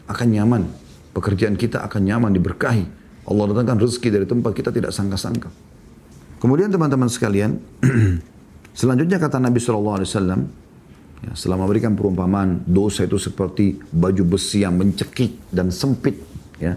[0.05, 0.69] Akan nyaman.
[1.17, 2.85] Pekerjaan kita akan nyaman, diberkahi.
[3.25, 5.49] Allah datangkan rezeki dari tempat kita tidak sangka-sangka.
[6.37, 7.57] Kemudian teman-teman sekalian,
[8.79, 10.05] selanjutnya kata Nabi SAW,
[11.23, 16.19] ya, setelah memberikan perumpamaan dosa itu seperti baju besi yang mencekik dan sempit,
[16.59, 16.75] ya,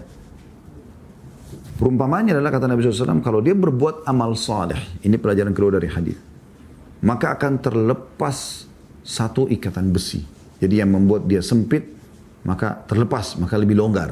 [1.79, 6.19] Perumpamannya adalah kata Nabi SAW, kalau dia berbuat amal saleh, ini pelajaran kedua dari hadis,
[6.99, 8.67] maka akan terlepas
[8.99, 10.19] satu ikatan besi.
[10.59, 11.87] Jadi yang membuat dia sempit,
[12.43, 14.11] maka terlepas, maka lebih longgar.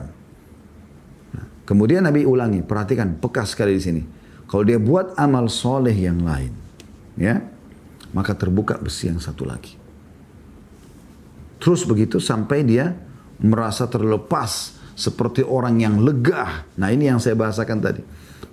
[1.35, 4.01] Nah, kemudian Nabi ulangi, perhatikan, pekas sekali di sini.
[4.47, 6.55] Kalau dia buat amal soleh yang lain,
[7.19, 7.43] ya,
[8.15, 9.75] maka terbuka besi yang satu lagi.
[11.57, 12.93] Terus begitu sampai dia
[13.41, 16.65] merasa terlepas seperti orang yang lega.
[16.81, 18.01] Nah ini yang saya bahasakan tadi.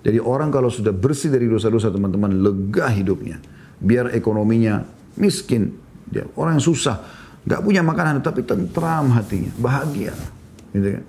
[0.05, 3.41] Jadi orang kalau sudah bersih dari dosa-dosa teman-teman, lega hidupnya.
[3.81, 4.85] Biar ekonominya
[5.17, 5.73] miskin.
[6.05, 7.01] Dia orang yang susah.
[7.45, 9.49] Gak punya makanan tapi tentram hatinya.
[9.57, 10.13] Bahagia.
[10.73, 11.03] Gitu kan.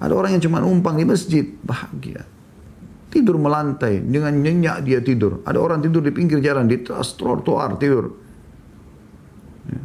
[0.00, 1.44] Ada orang yang cuma numpang di masjid.
[1.44, 2.24] Bahagia.
[3.12, 4.00] Tidur melantai.
[4.00, 5.44] Dengan nyenyak dia tidur.
[5.44, 6.64] Ada orang tidur di pinggir jalan.
[6.64, 8.12] Di trotoar tidur.
[9.68, 9.80] Ya.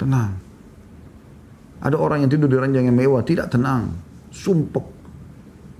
[0.00, 0.41] Tenang.
[1.82, 3.26] Ada orang yang tidur di ranjang yang mewah.
[3.26, 3.90] Tidak tenang
[4.32, 4.86] sumpek,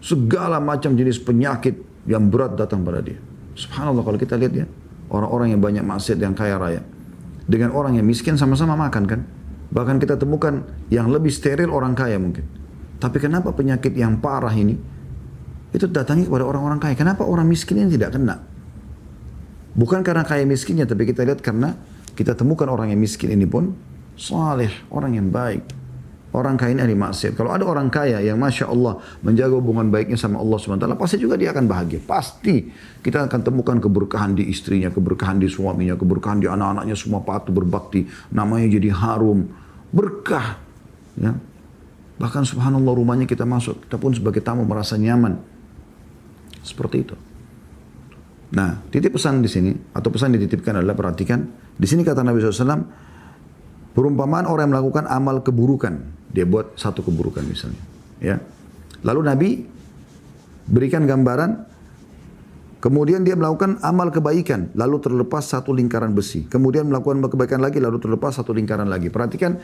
[0.03, 1.79] segala macam jenis penyakit
[2.11, 3.17] yang berat datang pada dia.
[3.55, 4.67] Subhanallah kalau kita lihat ya,
[5.09, 6.83] orang-orang yang banyak maksiat yang kaya raya.
[7.47, 9.21] Dengan orang yang miskin sama-sama makan kan.
[9.73, 12.45] Bahkan kita temukan yang lebih steril orang kaya mungkin.
[13.01, 14.77] Tapi kenapa penyakit yang parah ini
[15.73, 16.95] itu datangi kepada orang-orang kaya?
[16.95, 18.37] Kenapa orang miskin ini tidak kena?
[19.73, 21.73] Bukan karena kaya miskinnya, tapi kita lihat karena
[22.12, 23.73] kita temukan orang yang miskin ini pun
[24.12, 25.65] saleh, orang yang baik,
[26.33, 27.37] Orang kaya ini ahli maksiat.
[27.37, 31.37] Kalau ada orang kaya yang Masya Allah menjaga hubungan baiknya sama Allah SWT, pasti juga
[31.37, 32.01] dia akan bahagia.
[32.01, 32.73] Pasti
[33.05, 38.09] kita akan temukan keberkahan di istrinya, keberkahan di suaminya, keberkahan di anak-anaknya, semua patuh berbakti.
[38.33, 39.45] Namanya jadi harum.
[39.92, 40.57] Berkah.
[41.21, 41.37] Ya.
[42.16, 45.37] Bahkan subhanallah rumahnya kita masuk, kita pun sebagai tamu merasa nyaman.
[46.64, 47.16] Seperti itu.
[48.57, 51.45] Nah, titip pesan di sini, atau pesan dititipkan adalah perhatikan.
[51.77, 53.12] Di sini kata Nabi SAW,
[53.92, 56.00] perumpamaan orang yang melakukan amal keburukan
[56.33, 57.83] dia buat satu keburukan misalnya.
[58.18, 58.37] Ya.
[59.05, 59.48] Lalu Nabi
[60.66, 61.72] berikan gambaran
[62.83, 66.50] Kemudian dia melakukan amal kebaikan, lalu terlepas satu lingkaran besi.
[66.50, 69.07] Kemudian melakukan kebaikan lagi, lalu terlepas satu lingkaran lagi.
[69.07, 69.55] Perhatikan,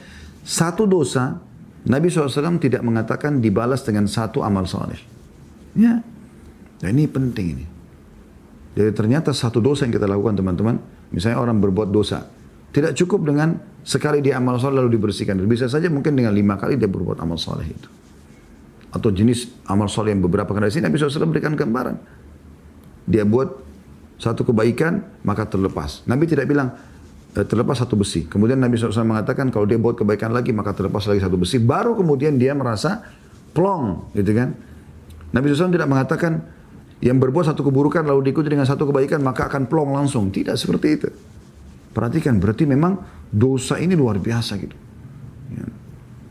[0.46, 1.34] satu dosa,
[1.90, 5.02] Nabi SAW tidak mengatakan dibalas dengan satu amal soleh.
[5.74, 5.98] Ya,
[6.78, 7.66] nah, ini penting ini.
[8.78, 10.78] Jadi ternyata satu dosa yang kita lakukan teman-teman,
[11.10, 12.22] misalnya orang berbuat dosa,
[12.68, 15.40] tidak cukup dengan sekali dia amal soleh lalu dibersihkan.
[15.48, 17.88] Bisa saja mungkin dengan lima kali dia berbuat amal soleh itu.
[18.92, 20.68] Atau jenis amal soleh yang beberapa kali.
[20.68, 21.96] Sini Nabi SAW berikan gambaran.
[23.09, 23.48] Dia buat
[24.20, 26.04] satu kebaikan maka terlepas.
[26.04, 26.76] Nabi tidak bilang
[27.33, 28.28] e, terlepas satu besi.
[28.28, 31.57] Kemudian Nabi SAW mengatakan kalau dia buat kebaikan lagi maka terlepas lagi satu besi.
[31.57, 33.00] Baru kemudian dia merasa
[33.57, 34.52] plong gitu kan.
[35.33, 36.44] Nabi SAW tidak mengatakan
[37.00, 40.28] yang berbuat satu keburukan lalu diikuti dengan satu kebaikan maka akan plong langsung.
[40.28, 41.09] Tidak seperti itu.
[41.92, 43.01] Perhatikan, berarti memang
[43.33, 44.77] dosa ini luar biasa gitu.
[45.53, 45.66] Ya.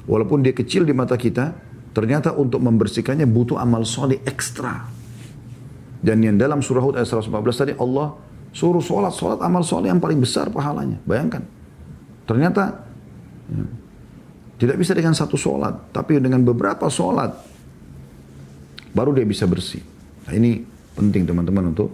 [0.07, 1.51] Walaupun dia kecil di mata kita,
[1.91, 4.85] ternyata untuk membersihkannya butuh amal soleh ekstra.
[5.97, 8.13] Dan yang dalam surah Hud ayat 114 tadi Allah
[8.53, 11.01] suruh sholat, sholat amal soleh yang paling besar pahalanya.
[11.03, 11.41] Bayangkan.
[12.29, 12.85] Ternyata
[13.49, 13.65] ya,
[14.57, 17.33] tidak bisa dengan satu sholat, tapi dengan beberapa sholat
[18.93, 19.81] baru dia bisa bersih.
[20.25, 20.65] Nah ini
[20.97, 21.93] penting teman-teman untuk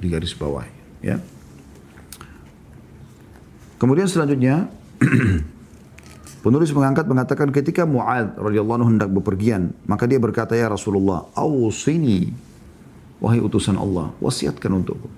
[0.00, 1.04] digaris bawahi.
[1.04, 1.20] Ya.
[3.78, 4.66] Kemudian selanjutnya
[6.38, 12.30] Penulis mengangkat mengatakan ketika Mu'ad radhiyallahu hendak bepergian, maka dia berkata ya Rasulullah, "Awsini
[13.18, 15.10] wahai utusan Allah, wasiatkan untukku."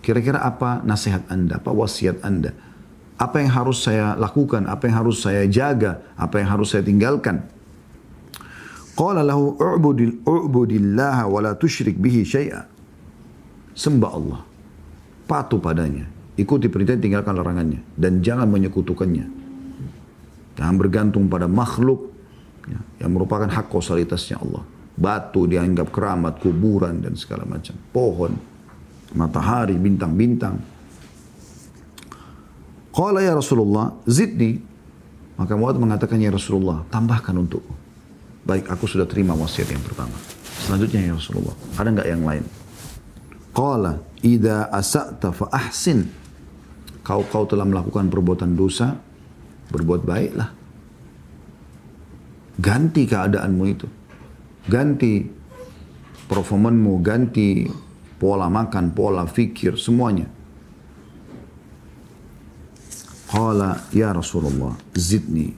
[0.00, 2.56] Kira-kira apa nasihat Anda, apa wasiat Anda?
[3.20, 7.44] Apa yang harus saya lakukan, apa yang harus saya jaga, apa yang harus saya tinggalkan?
[8.96, 12.64] Qala lahu u'budil u'budillaha wa la tusyrik bihi syai'a.
[13.76, 14.40] Sembah Allah.
[15.28, 16.15] Patuh padanya.
[16.36, 19.26] Ikuti perintah tinggalkan larangannya dan jangan menyekutukannya.
[20.56, 22.12] Jangan bergantung pada makhluk
[22.68, 24.64] ya, yang merupakan hak kausalitasnya Allah.
[24.96, 27.76] Batu dianggap keramat, kuburan dan segala macam.
[27.92, 28.32] Pohon,
[29.12, 30.56] matahari, bintang-bintang.
[32.92, 34.56] Qala ya Rasulullah, zidni.
[35.36, 37.76] Maka Mu'ad mengatakan ya Rasulullah, tambahkan untukku.
[38.48, 40.16] Baik, aku sudah terima wasiat yang pertama.
[40.64, 42.44] Selanjutnya ya Rasulullah, ada nggak yang lain?
[43.52, 46.08] Qala, idza asa'ta fa ahsin.
[47.06, 48.98] Kau kau telah melakukan perbuatan dosa,
[49.70, 50.50] berbuat baiklah.
[52.58, 53.86] Ganti keadaanmu itu.
[54.66, 55.22] Ganti
[56.26, 57.62] performanmu, ganti
[58.18, 60.26] pola makan, pola fikir, semuanya.
[63.30, 65.54] Qala ya Rasulullah, zidni.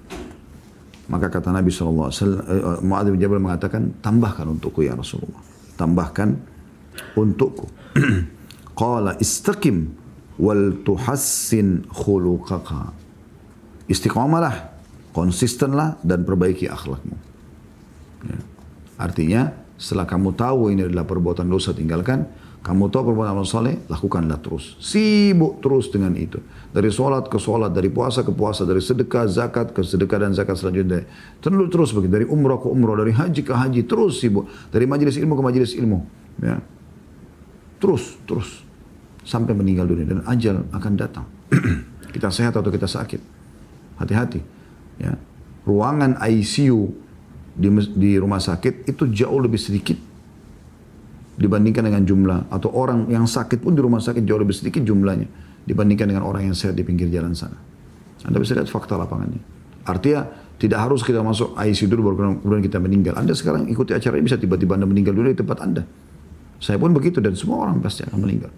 [1.08, 5.40] Maka kata Nabi SAW, uh, Mu'adz bin Jabal mengatakan, tambahkan untukku ya Rasulullah.
[5.80, 6.36] Tambahkan
[7.16, 7.64] untukku.
[8.80, 10.07] Qala istaqim
[10.38, 12.94] wal tuhassin khuluqaka
[13.88, 14.70] istiqomalah,
[15.16, 17.16] konsistenlah dan perbaiki akhlakmu.
[18.28, 18.38] Ya.
[19.00, 19.42] Artinya
[19.80, 22.28] setelah kamu tahu ini adalah perbuatan dosa tinggalkan,
[22.60, 24.76] kamu tahu perbuatan amal soleh, lakukanlah terus.
[24.76, 26.36] Sibuk terus dengan itu.
[26.68, 30.60] Dari sholat ke sholat, dari puasa ke puasa, dari sedekah, zakat ke sedekah dan zakat
[30.60, 31.08] selanjutnya.
[31.40, 32.12] Terus terus begitu.
[32.12, 34.50] Dari umrah ke umrah, dari haji ke haji, terus sibuk.
[34.68, 35.98] Dari majelis ilmu ke majelis ilmu.
[36.44, 36.60] Ya.
[37.80, 38.67] Terus, terus.
[39.28, 40.08] Sampai meninggal dunia.
[40.08, 41.28] Dan ajal akan datang.
[42.16, 43.20] kita sehat atau kita sakit.
[44.00, 44.40] Hati-hati.
[44.96, 45.20] Ya.
[45.68, 46.88] Ruangan ICU
[47.52, 50.00] di, di rumah sakit itu jauh lebih sedikit
[51.38, 55.28] dibandingkan dengan jumlah atau orang yang sakit pun di rumah sakit jauh lebih sedikit jumlahnya
[55.68, 57.54] dibandingkan dengan orang yang sehat di pinggir jalan sana.
[58.26, 59.38] Anda bisa lihat fakta lapangannya.
[59.86, 60.26] Artinya
[60.58, 63.14] tidak harus kita masuk ICU dulu baru kemudian kita meninggal.
[63.14, 65.86] Anda sekarang ikuti acara ini bisa tiba-tiba Anda meninggal dulu di tempat Anda.
[66.58, 68.50] Saya pun begitu dan semua orang pasti akan meninggal.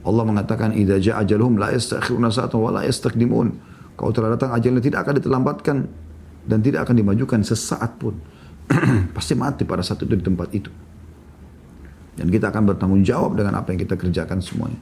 [0.00, 3.48] Allah mengatakan idza ja'a ajaluhum la yastakhiruna sa'atan wa la yastaqdimun.
[4.00, 5.76] Kalau telah datang ajalnya tidak akan diterlambatkan
[6.48, 8.16] dan tidak akan dimajukan sesaat pun.
[9.16, 10.72] Pasti mati pada saat itu di tempat itu.
[12.16, 14.80] Dan kita akan bertanggung jawab dengan apa yang kita kerjakan semuanya.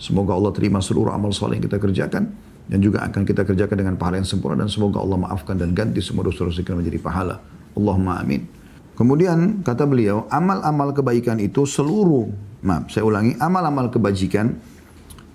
[0.00, 3.94] Semoga Allah terima seluruh amal soleh yang kita kerjakan dan juga akan kita kerjakan dengan
[4.00, 7.40] pahala yang sempurna dan semoga Allah maafkan dan ganti semua dosa-dosa kita menjadi pahala.
[7.76, 8.48] Allahumma amin.
[8.94, 12.30] Kemudian kata beliau, amal-amal kebaikan itu seluruh,
[12.64, 14.56] maaf saya ulangi, amal-amal kebajikan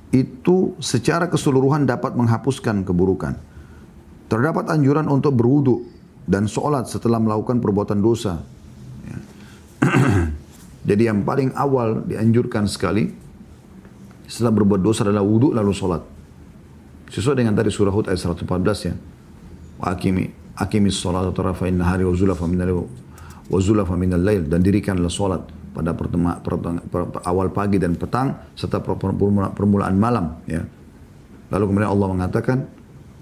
[0.10, 3.38] itu secara keseluruhan dapat menghapuskan keburukan.
[4.26, 5.86] Terdapat anjuran untuk berwudu
[6.26, 8.42] dan sholat setelah melakukan perbuatan dosa.
[9.06, 9.18] Ya.
[10.90, 13.14] Jadi yang paling awal dianjurkan sekali
[14.26, 16.02] setelah berbuat dosa adalah wudu lalu sholat.
[17.10, 18.94] Sesuai dengan tadi surah Hud ayat 114 ya.
[19.82, 22.14] Wa akimi akimi sholat atau rafa'in nahari wa
[23.50, 26.58] wa zulafa minal lail dan dirikanlah sholat pada pertema, per,
[27.24, 30.66] awal pagi dan petang serta permulaan, malam ya.
[31.50, 32.58] Lalu kemudian Allah mengatakan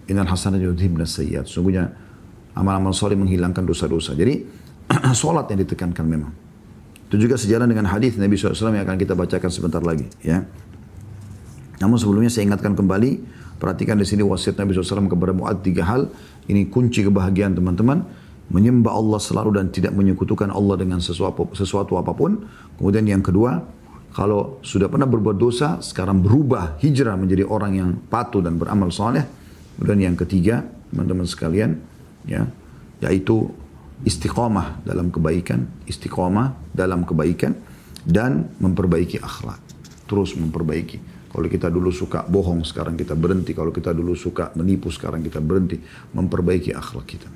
[0.08, 1.48] innal hasanat yudhibna sayyiat.
[1.48, 1.88] Sungguhnya
[2.56, 4.16] amal-amal soleh menghilangkan dosa-dosa.
[4.16, 4.44] Jadi
[5.20, 6.32] sholat yang ditekankan memang.
[7.08, 10.44] Itu juga sejalan dengan hadis Nabi SAW yang akan kita bacakan sebentar lagi ya.
[11.80, 13.24] Namun sebelumnya saya ingatkan kembali,
[13.62, 16.12] perhatikan di sini wasiat Nabi SAW kepada Mu'ad tiga hal.
[16.52, 22.16] Ini kunci kebahagiaan teman-teman menyembah Allah selalu dan tidak menyekutukan Allah dengan sesuatu, sesuatu apa
[22.16, 22.48] pun.
[22.80, 23.60] Kemudian yang kedua,
[24.16, 29.24] kalau sudah pernah berbuat dosa, sekarang berubah hijrah menjadi orang yang patuh dan beramal soleh.
[29.78, 31.78] Kemudian yang ketiga, teman-teman sekalian,
[32.26, 32.48] ya,
[33.04, 33.52] yaitu
[34.08, 37.54] istiqomah dalam kebaikan, istiqomah dalam kebaikan
[38.08, 39.60] dan memperbaiki akhlak.
[40.08, 41.30] Terus memperbaiki.
[41.30, 43.52] Kalau kita dulu suka bohong, sekarang kita berhenti.
[43.52, 45.78] Kalau kita dulu suka menipu, sekarang kita berhenti.
[46.16, 47.30] Memperbaiki akhlak kita.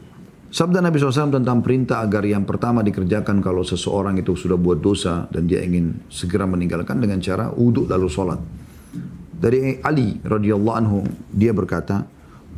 [0.52, 5.24] Sabda Nabi SAW tentang perintah agar yang pertama dikerjakan kalau seseorang itu sudah buat dosa
[5.32, 8.36] dan dia ingin segera meninggalkan dengan cara uduk lalu sholat.
[9.32, 12.04] Dari Ali radhiyallahu anhu dia berkata,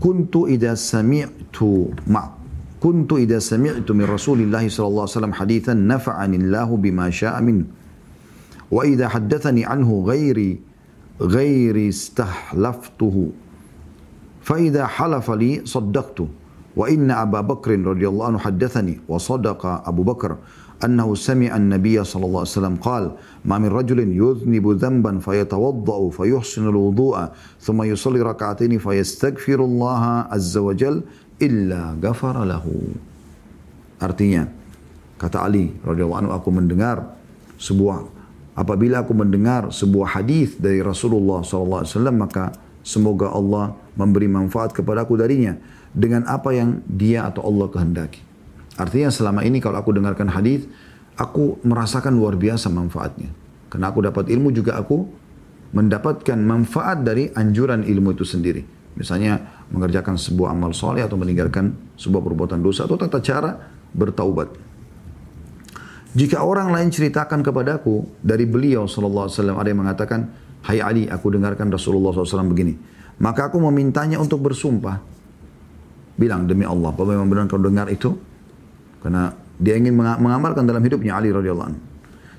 [0.01, 2.34] "Kuntu idza sami'tu ma
[2.82, 7.61] kuntu idza sami'tu min Rasulillah sallallahu alaihi wasallam hadithan nafa'ani Allah bima syaa min.
[8.74, 10.57] Wa idza haddathani anhu ghairi
[11.22, 13.30] ghairi istahlaftuhu.
[14.41, 16.41] Fa idza halafa li saddaqtuhu
[16.76, 20.36] وإن أبا بكر رضي الله عنه حدثني وصدق أبو بكر
[20.84, 23.05] أنه سمع النبي صلى الله عليه وسلم قال
[23.45, 27.28] ما من رجل يذنب ذنبا فيتوضأ فيحسن الوضوء
[27.61, 31.03] ثم يصلي ركعتين فيستغفر الله عز وجل
[31.39, 32.74] illa ghafara lahu.
[33.99, 34.47] Artinya,
[35.18, 37.18] kata Ali radhiyallahu anhu aku mendengar
[37.59, 38.07] sebuah
[38.55, 41.82] apabila aku mendengar sebuah hadis dari Rasulullah SAW
[42.14, 42.55] maka
[42.86, 45.59] semoga Allah memberi manfaat kepadaku darinya
[45.94, 48.20] dengan apa yang dia atau Allah kehendaki.
[48.76, 50.66] Artinya selama ini kalau aku dengarkan hadis,
[51.16, 53.30] aku merasakan luar biasa manfaatnya.
[53.70, 55.06] Karena aku dapat ilmu juga aku
[55.74, 58.62] mendapatkan manfaat dari anjuran ilmu itu sendiri.
[58.94, 63.58] Misalnya mengerjakan sebuah amal soleh atau meninggalkan sebuah perbuatan dosa atau tata cara
[63.94, 64.54] bertaubat.
[66.14, 70.20] Jika orang lain ceritakan kepadaku dari beliau sallallahu alaihi wasallam ada yang mengatakan,
[70.62, 72.78] "Hai Ali, aku dengarkan Rasulullah SAW begini."
[73.18, 75.02] Maka aku memintanya untuk bersumpah.
[76.14, 78.14] Bilang demi Allah, apa memang benar kau dengar itu?
[79.01, 81.82] Karena dia ingin mengamalkan dalam hidupnya Ali radhiyallahu anhu.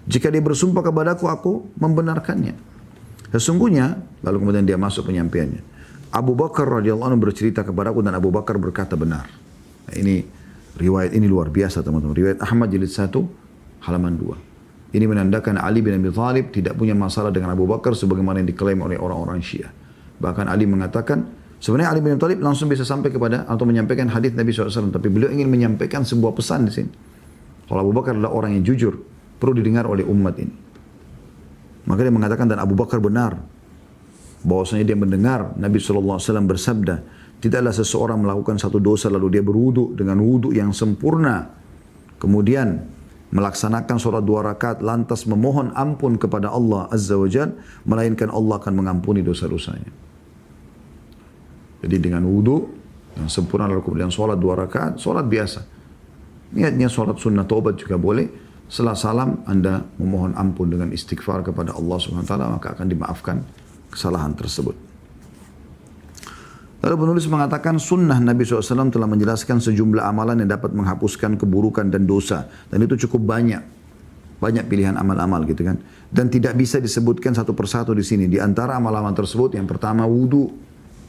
[0.05, 2.55] Jika dia bersumpah kepadaku, aku membenarkannya.
[3.35, 5.63] Sesungguhnya, lalu kemudian dia masuk penyampaiannya.
[6.15, 9.27] Abu Bakar radhiyallahu anhu bercerita kepadaku dan Abu Bakar berkata benar.
[9.91, 10.23] Nah, ini
[10.79, 12.15] riwayat ini luar biasa teman-teman.
[12.15, 13.11] Riwayat Ahmad jilid 1
[13.83, 14.95] halaman 2.
[14.95, 18.79] Ini menandakan Ali bin Abi Thalib tidak punya masalah dengan Abu Bakar sebagaimana yang diklaim
[18.79, 19.75] oleh orang-orang Syiah.
[20.23, 21.27] Bahkan Ali mengatakan,
[21.65, 24.93] sebenarnya Ali bin Abi Thalib langsung bisa sampai kepada atau menyampaikan hadis Nabi SAW.
[24.93, 26.91] Tapi beliau ingin menyampaikan sebuah pesan di sini.
[27.65, 29.01] Kalau Abu Bakar adalah orang yang jujur,
[29.41, 30.53] perlu didengar oleh umat ini.
[31.89, 33.41] Maka dia mengatakan dan Abu Bakar benar.
[34.45, 37.01] Bahwasanya dia mendengar Nabi SAW bersabda,
[37.41, 41.49] tidaklah seseorang melakukan satu dosa lalu dia berwudu dengan wudu yang sempurna.
[42.21, 42.85] Kemudian
[43.33, 47.57] melaksanakan sholat dua rakaat lantas memohon ampun kepada Allah Azza wa Jal,
[47.89, 50.04] melainkan Allah akan mengampuni dosa-dosanya.
[51.85, 52.65] Jadi dengan wudhu
[53.21, 55.61] yang sempurna lalu kemudian sholat dua rakaat, sholat biasa.
[56.57, 58.27] Niatnya sholat sunnah taubat juga boleh.
[58.65, 63.37] Setelah salam Anda memohon ampun dengan istighfar kepada Allah Subhanahu wa taala maka akan dimaafkan
[63.93, 64.73] kesalahan tersebut.
[66.85, 72.05] Lalu penulis mengatakan sunnah Nabi SAW telah menjelaskan sejumlah amalan yang dapat menghapuskan keburukan dan
[72.05, 72.45] dosa.
[72.69, 73.63] Dan itu cukup banyak.
[74.37, 75.81] Banyak pilihan amal-amal gitu kan.
[76.13, 78.29] Dan tidak bisa disebutkan satu persatu di sini.
[78.29, 80.53] Di antara amal-amal tersebut yang pertama wudhu.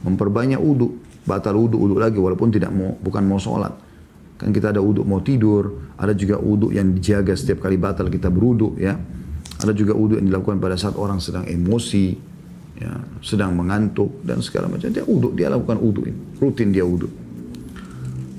[0.06, 1.02] Memperbanyak wudhu.
[1.26, 3.74] Batal wudhu, wudhu lagi walaupun tidak mau, bukan mau sholat.
[4.38, 5.90] Kan kita ada wudhu mau tidur.
[5.98, 8.94] Ada juga wudhu yang dijaga setiap kali batal kita berwudhu ya.
[9.58, 12.14] Ada juga wudhu yang dilakukan pada saat orang sedang emosi
[12.78, 12.92] ya,
[13.24, 14.86] sedang mengantuk dan segala macam.
[14.94, 16.18] Dia uduk, dia lakukan uduk ini.
[16.38, 17.10] Rutin dia uduk.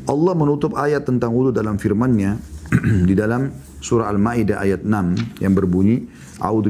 [0.07, 2.39] Allah menutup ayat tentang wudhu dalam firman-Nya
[3.09, 3.51] di dalam
[3.84, 6.07] surah Al-Maidah ayat 6 yang berbunyi
[6.38, 6.70] A'udzu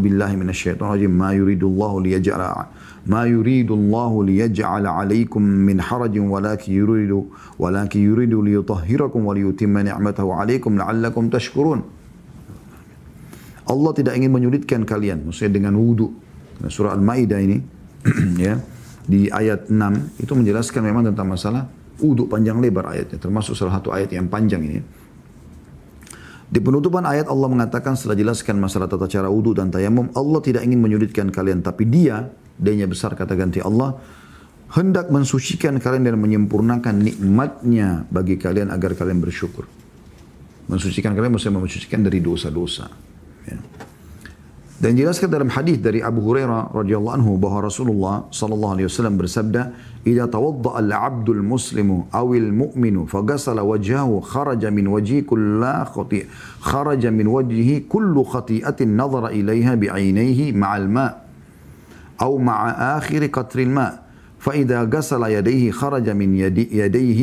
[1.11, 2.71] ma yuridullahu liyaj'ala
[3.07, 10.75] ma yuridullahu liyaj'ala 'alaikum min harajin walakin yuridu walakin yuridu liyutahhirakum wa liyutimma ni'matahu 'alaikum
[10.75, 11.81] la'allakum tashkurun
[13.67, 16.11] Allah tidak ingin menyulitkan kalian maksudnya dengan wudu
[16.67, 17.57] surah Al-Maidah ini
[18.45, 18.59] ya
[19.07, 21.63] di ayat 6 itu menjelaskan memang tentang masalah
[22.01, 24.79] uduk panjang lebar ayatnya termasuk salah satu ayat yang panjang ini.
[26.47, 30.63] Di penutupan ayat Allah mengatakan setelah jelaskan masalah tata cara wudhu dan tayamum, Allah tidak
[30.63, 33.93] ingin menyulitkan kalian, tapi dia, dia besar kata ganti Allah,
[34.73, 39.63] hendak mensucikan kalian dan menyempurnakan nikmatnya bagi kalian agar kalian bersyukur.
[40.67, 42.91] Mensucikan kalian maksudnya mensucikan dari dosa-dosa.
[43.47, 43.57] Ya.
[44.77, 49.73] Dan jelaskan dalam hadis dari Abu Hurairah radhiyallahu anhu bahwa Rasulullah sallallahu alaihi wasallam bersabda,
[50.05, 56.29] "Idza tawadda al-'abdu al-muslimu aw al-mu'minu faghasala wajhahu kharaja min wajhi kullu khati'
[56.61, 61.26] kharaja min wajhihi kullu khati'atin nadhara ilaiha bi'ainaihi ma'al ma'
[62.21, 64.03] أو مع آخر قطر الماء
[64.39, 67.21] فإذا غسل يديه خرج من يدي يديه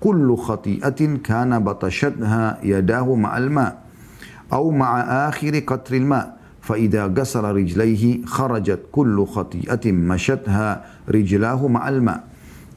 [0.00, 3.72] كل خطيئة كان بطشتها يداه مع الماء.
[4.52, 12.20] أو مع آخر قطر الماء فإذا غسل رجليه خرجت كل خطيئة مشتها رجلاه مع الماء.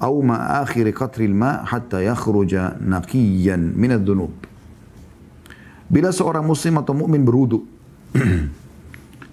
[0.04, 2.52] أو مع آخر قطر الماء حتى يخرج
[2.82, 4.34] نقيا من الذنوب.
[5.92, 7.62] بلا seorang muslim atau mukmin berwuduk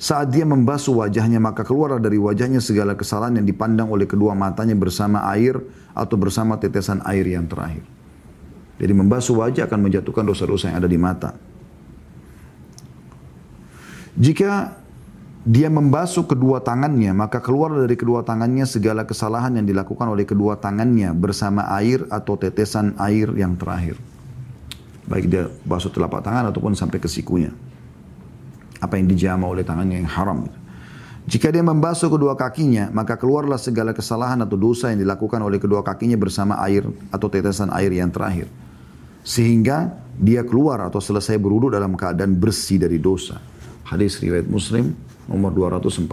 [0.03, 4.75] saat dia membasuh wajahnya maka keluar dari wajahnya segala kesalahan yang dipandang oleh kedua matanya
[4.75, 5.63] bersama air
[5.95, 7.87] atau bersama tetesan air yang terakhir.
[8.83, 11.39] Jadi membasuh wajah akan menjatuhkan dosa-dosa yang ada di mata.
[14.19, 14.75] Jika
[15.47, 20.59] dia membasuh kedua tangannya, maka keluar dari kedua tangannya segala kesalahan yang dilakukan oleh kedua
[20.59, 23.95] tangannya bersama air atau tetesan air yang terakhir.
[25.07, 27.55] Baik dia basuh telapak tangan ataupun sampai ke sikunya.
[28.83, 30.51] Apa yang dijama oleh tangannya yang haram.
[31.22, 35.87] Jika dia membasuh kedua kakinya, maka keluarlah segala kesalahan atau dosa yang dilakukan oleh kedua
[35.87, 36.83] kakinya bersama air
[37.14, 38.51] atau tetesan air yang terakhir.
[39.22, 43.39] Sehingga dia keluar atau selesai berwudu dalam keadaan bersih dari dosa.
[43.87, 44.99] Hadis riwayat Muslim
[45.30, 46.11] nomor 244.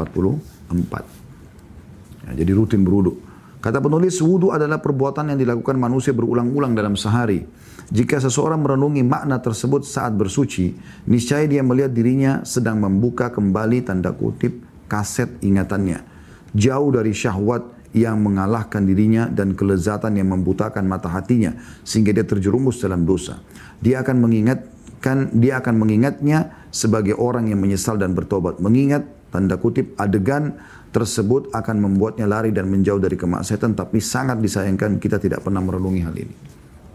[2.29, 3.17] Ya, jadi rutin berwudu.
[3.59, 7.43] Kata penulis, wudhu adalah perbuatan yang dilakukan manusia berulang-ulang dalam sehari.
[7.89, 10.77] Jika seseorang merenungi makna tersebut saat bersuci,
[11.09, 16.05] niscaya dia melihat dirinya sedang membuka kembali tanda kutip kaset ingatannya.
[16.53, 17.65] Jauh dari syahwat
[17.97, 23.41] yang mengalahkan dirinya dan kelezatan yang membutakan mata hatinya sehingga dia terjerumus dalam dosa.
[23.81, 28.61] Dia akan mengingatkan dia akan mengingatnya sebagai orang yang menyesal dan bertobat.
[28.61, 30.61] Mengingat tanda kutip adegan
[30.93, 36.01] tersebut akan membuatnya lari dan menjauh dari kemaksiatan tapi sangat disayangkan kita tidak pernah merenungi
[36.05, 36.35] hal ini.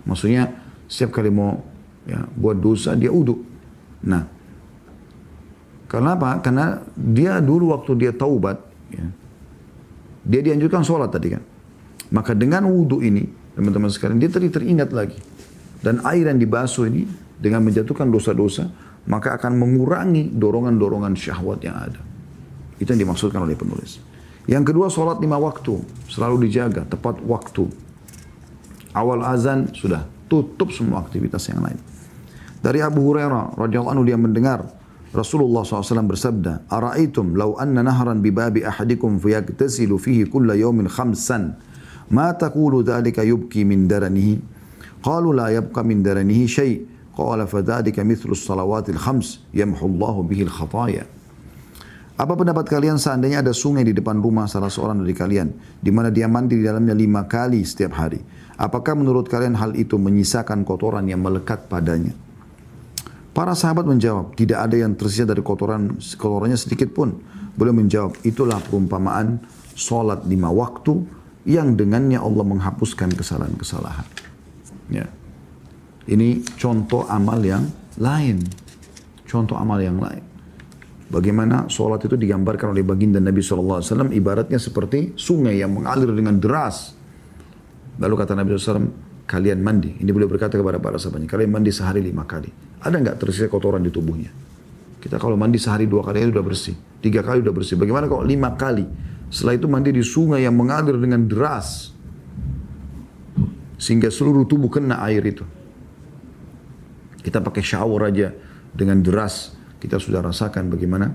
[0.06, 1.60] Maksudnya setiap kali mau
[2.04, 3.40] ya, buat dosa dia uduk.
[4.04, 4.24] Nah,
[5.88, 6.40] karena apa?
[6.44, 8.58] Karena dia dulu waktu dia taubat,
[8.92, 9.06] ya,
[10.24, 11.42] dia dianjurkan sholat tadi kan.
[12.12, 13.24] Maka dengan wudhu ini,
[13.56, 15.18] teman-teman sekalian, dia tadi teringat lagi.
[15.84, 17.04] Dan air yang dibasuh ini,
[17.40, 18.70] dengan menjatuhkan dosa-dosa,
[19.04, 22.00] maka akan mengurangi dorongan-dorongan syahwat yang ada.
[22.80, 24.00] Itu yang dimaksudkan oleh penulis.
[24.48, 25.80] Yang kedua sholat lima waktu.
[26.08, 27.68] Selalu dijaga, tepat waktu.
[28.94, 31.78] Awal azan sudah tutup semua aktivitas yang lain.
[32.64, 34.64] Dari Abu Hurairah radhiyallahu anhu dia mendengar
[35.14, 41.54] Rasulullah SAW bersabda, "Ara'aitum law anna nahran bi babi ahadikum fayaktasilu fihi kulla yawmin khamsan,
[42.10, 44.42] ma taqulu dhalika yubki min daranihi?"
[45.04, 46.74] Qalu la yabqa min daranihi syai'.
[47.14, 51.06] Qala fadhalika mithlu as-salawatil khams yamhu Allahu bihi al-khataya.
[52.18, 56.10] Apa pendapat kalian seandainya ada sungai di depan rumah salah seorang dari kalian, di mana
[56.10, 58.18] dia mandi di dalamnya lima kali setiap hari?
[58.54, 62.14] Apakah menurut kalian hal itu menyisakan kotoran yang melekat padanya?
[63.34, 67.18] Para sahabat menjawab, tidak ada yang tersisa dari kotoran kotorannya sedikit pun.
[67.58, 69.42] Beliau menjawab, itulah perumpamaan
[69.74, 71.02] solat lima waktu
[71.42, 74.06] yang dengannya Allah menghapuskan kesalahan-kesalahan.
[74.86, 75.10] Ya.
[76.06, 77.66] Ini contoh amal yang
[77.98, 78.38] lain.
[79.26, 80.22] Contoh amal yang lain.
[81.10, 83.82] Bagaimana sholat itu digambarkan oleh baginda Nabi SAW
[84.14, 86.93] ibaratnya seperti sungai yang mengalir dengan deras.
[88.00, 88.90] Lalu kata Nabi SAW,
[89.24, 89.98] kalian mandi.
[90.02, 92.50] Ini beliau berkata kepada para sahabatnya, kalian mandi sehari lima kali.
[92.82, 94.30] Ada nggak tersisa kotoran di tubuhnya?
[94.98, 96.76] Kita kalau mandi sehari dua kali sudah bersih.
[97.04, 97.76] Tiga kali sudah bersih.
[97.76, 98.88] Bagaimana kalau lima kali?
[99.28, 101.92] Setelah itu mandi di sungai yang mengalir dengan deras.
[103.76, 105.44] Sehingga seluruh tubuh kena air itu.
[107.20, 108.32] Kita pakai shower aja
[108.72, 109.52] dengan deras
[109.84, 111.12] kita sudah rasakan bagaimana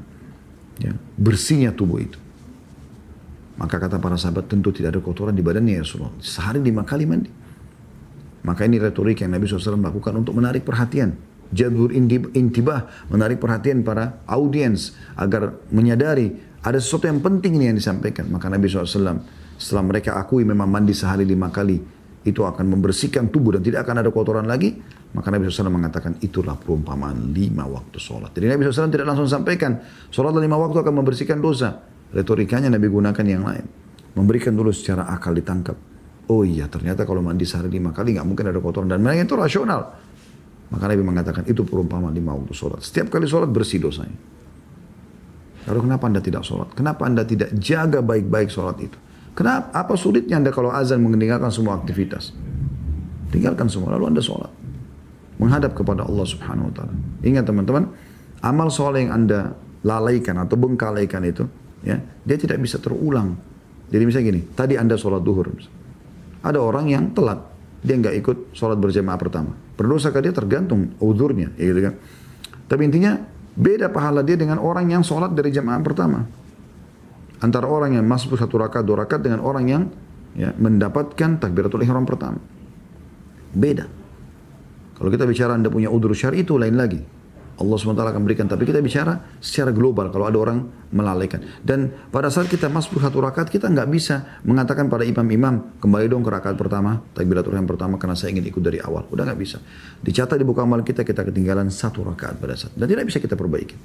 [0.78, 2.22] ya, bersihnya tubuh itu.
[3.60, 6.16] Maka kata para sahabat tentu tidak ada kotoran di badannya ya Rasulullah.
[6.24, 7.32] Sehari lima kali mandi.
[8.47, 11.12] Maka ini retorik yang Nabi SAW lakukan untuk menarik perhatian.
[11.51, 18.32] Jadwur intibah, menarik perhatian para audiens agar menyadari ada sesuatu yang penting ini yang disampaikan.
[18.32, 19.20] Maka Nabi SAW
[19.60, 24.03] setelah mereka akui memang mandi sehari lima kali itu akan membersihkan tubuh dan tidak akan
[24.03, 24.76] ada kotoran lagi,
[25.12, 28.32] maka Nabi SAW mengatakan itulah perumpamaan lima waktu sholat.
[28.32, 29.84] Jadi Nabi SAW tidak langsung sampaikan,
[30.14, 31.99] sholat lima waktu akan membersihkan dosa.
[32.10, 33.66] Retorikanya Nabi gunakan yang lain.
[34.18, 35.78] Memberikan dulu secara akal ditangkap.
[36.30, 38.89] Oh iya ternyata kalau mandi sehari lima kali nggak mungkin ada kotoran.
[38.89, 39.82] Dan mereka itu rasional.
[40.70, 42.82] Maka Nabi mengatakan itu perumpamaan lima waktu sholat.
[42.86, 44.18] Setiap kali sholat bersih dosanya.
[45.70, 46.74] Lalu kenapa anda tidak sholat?
[46.74, 48.97] Kenapa anda tidak jaga baik-baik sholat itu?
[49.38, 49.70] Kenapa?
[49.74, 52.34] Apa sulitnya anda kalau azan meninggalkan semua aktivitas?
[53.30, 54.49] Tinggalkan semua, lalu anda sholat.
[55.38, 56.95] Menghadap kepada Allah subhanahu wa ta'ala.
[57.22, 57.84] Ingat teman-teman,
[58.41, 59.53] amal sholat yang anda
[59.86, 61.45] lalaikan atau bengkalaikan itu,
[61.84, 63.36] ya, dia tidak bisa terulang.
[63.90, 65.50] Jadi misalnya gini, tadi anda sholat duhur.
[66.46, 67.42] Ada orang yang telat,
[67.82, 69.52] dia nggak ikut sholat berjamaah pertama.
[69.76, 71.94] Berdosa dia tergantung udurnya, ya gitu kan.
[72.70, 73.18] Tapi intinya
[73.58, 76.20] beda pahala dia dengan orang yang sholat dari jamaah pertama
[77.40, 79.84] antara orang yang masuk satu rakaat dua rakaat dengan orang yang
[80.36, 82.40] ya, mendapatkan takbiratul ihram pertama.
[83.56, 83.88] Beda.
[85.00, 87.00] Kalau kita bicara anda punya udur syari itu lain lagi.
[87.60, 88.47] Allah SWT akan berikan.
[88.47, 90.64] Tapi kita bicara secara global kalau ada orang
[90.95, 91.43] melalaikan.
[91.60, 96.24] Dan pada saat kita masuk satu rakaat kita nggak bisa mengatakan pada imam-imam kembali dong
[96.24, 99.03] ke rakaat pertama, takbiratul ihram pertama karena saya ingin ikut dari awal.
[99.12, 99.60] Udah nggak bisa.
[99.99, 103.36] Dicatat di buku amal kita kita ketinggalan satu rakaat pada saat dan tidak bisa kita
[103.36, 103.76] perbaiki.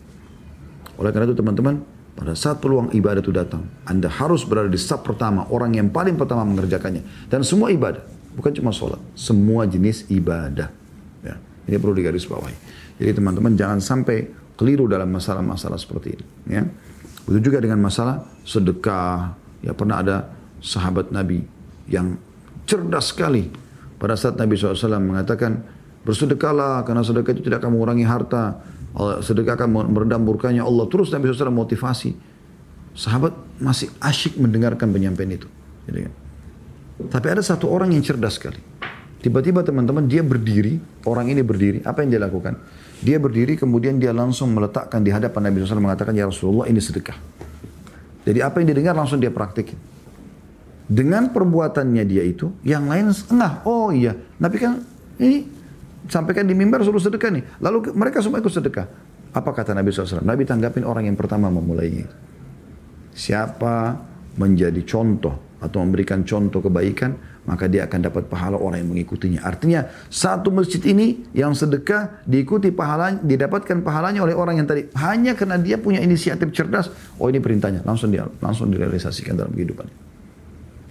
[0.94, 1.82] Oleh karena itu teman-teman
[2.14, 6.14] pada saat peluang ibadah itu datang, Anda harus berada di saf pertama, orang yang paling
[6.14, 7.26] pertama mengerjakannya.
[7.26, 8.06] Dan semua ibadah,
[8.38, 10.70] bukan cuma sholat, semua jenis ibadah.
[11.26, 11.34] Ya,
[11.66, 12.73] ini perlu digarisbawahi.
[12.98, 16.24] Jadi teman-teman jangan sampai keliru dalam masalah-masalah seperti ini.
[16.46, 16.62] Ya.
[17.26, 19.34] Begitu juga dengan masalah sedekah.
[19.64, 20.16] Ya pernah ada
[20.60, 21.42] sahabat Nabi
[21.90, 22.20] yang
[22.68, 23.50] cerdas sekali.
[23.98, 25.64] Pada saat Nabi SAW mengatakan,
[26.04, 28.60] bersedekahlah karena sedekah itu tidak akan mengurangi harta
[28.94, 30.86] sedekah akan meredam murkanya Allah.
[30.86, 32.14] Terus Nabi SAW motivasi.
[32.94, 35.50] Sahabat masih asyik mendengarkan penyampaian itu.
[35.90, 36.14] Kan.
[37.10, 38.62] Tapi ada satu orang yang cerdas sekali.
[39.18, 40.78] Tiba-tiba teman-teman dia berdiri,
[41.08, 42.54] orang ini berdiri, apa yang dia lakukan?
[43.04, 47.20] Dia berdiri kemudian dia langsung meletakkan di hadapan Nabi SAW mengatakan, Ya Rasulullah ini sedekah.
[48.24, 49.76] Jadi apa yang didengar langsung dia praktikin.
[50.84, 53.64] dengan perbuatannya dia itu, yang lain enggak.
[53.64, 54.84] Oh iya, Nabi kan
[55.16, 55.48] ini
[56.08, 57.44] sampaikan di mimbar suruh sedekah nih.
[57.60, 58.84] Lalu mereka semua ikut sedekah.
[59.32, 60.20] Apa kata Nabi SAW?
[60.20, 62.06] Nabi tanggapin orang yang pertama memulainya.
[63.16, 63.96] Siapa
[64.36, 69.44] menjadi contoh atau memberikan contoh kebaikan, maka dia akan dapat pahala orang yang mengikutinya.
[69.44, 75.36] Artinya satu masjid ini yang sedekah diikuti pahalanya, didapatkan pahalanya oleh orang yang tadi hanya
[75.36, 76.88] karena dia punya inisiatif cerdas.
[77.20, 79.86] Oh ini perintahnya, langsung dia langsung direalisasikan dalam kehidupan.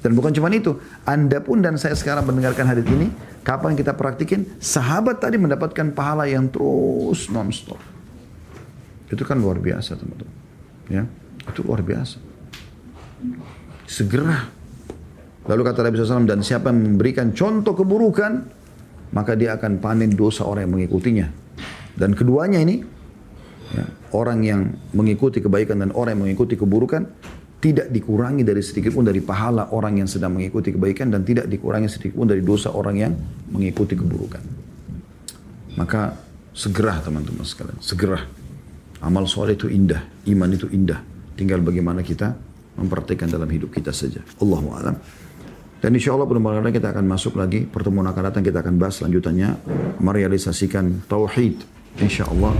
[0.04, 0.76] Dan bukan cuma itu,
[1.08, 3.08] Anda pun dan saya sekarang mendengarkan hadis ini,
[3.40, 7.80] kapan kita praktikin, sahabat tadi mendapatkan pahala yang terus non-stop.
[9.08, 10.36] Itu kan luar biasa teman-teman.
[10.92, 11.08] Ya,
[11.48, 12.20] itu luar biasa.
[13.88, 14.63] Segera.
[15.44, 18.32] Lalu kata Nabi SAW, dan siapa yang memberikan contoh keburukan,
[19.12, 21.28] maka dia akan panen dosa orang yang mengikutinya.
[21.94, 22.80] Dan keduanya ini,
[23.76, 23.86] ya,
[24.16, 27.04] orang yang mengikuti kebaikan dan orang yang mengikuti keburukan,
[27.64, 31.88] tidak dikurangi dari sedikit pun dari pahala orang yang sedang mengikuti kebaikan dan tidak dikurangi
[31.88, 33.14] sedikit pun dari dosa orang yang
[33.56, 34.44] mengikuti keburukan.
[35.80, 36.12] Maka
[36.52, 38.20] segera teman-teman sekalian, segera.
[39.04, 41.00] Amal soleh itu indah, iman itu indah.
[41.36, 42.36] Tinggal bagaimana kita
[42.80, 44.20] memperhatikan dalam hidup kita saja.
[44.40, 44.96] Allahu a'lam.
[45.84, 49.60] Dan insya Allah mudah kita akan masuk lagi pertemuan akan datang kita akan bahas lanjutannya
[50.00, 51.60] merealisasikan tauhid.
[52.00, 52.56] Insya Allah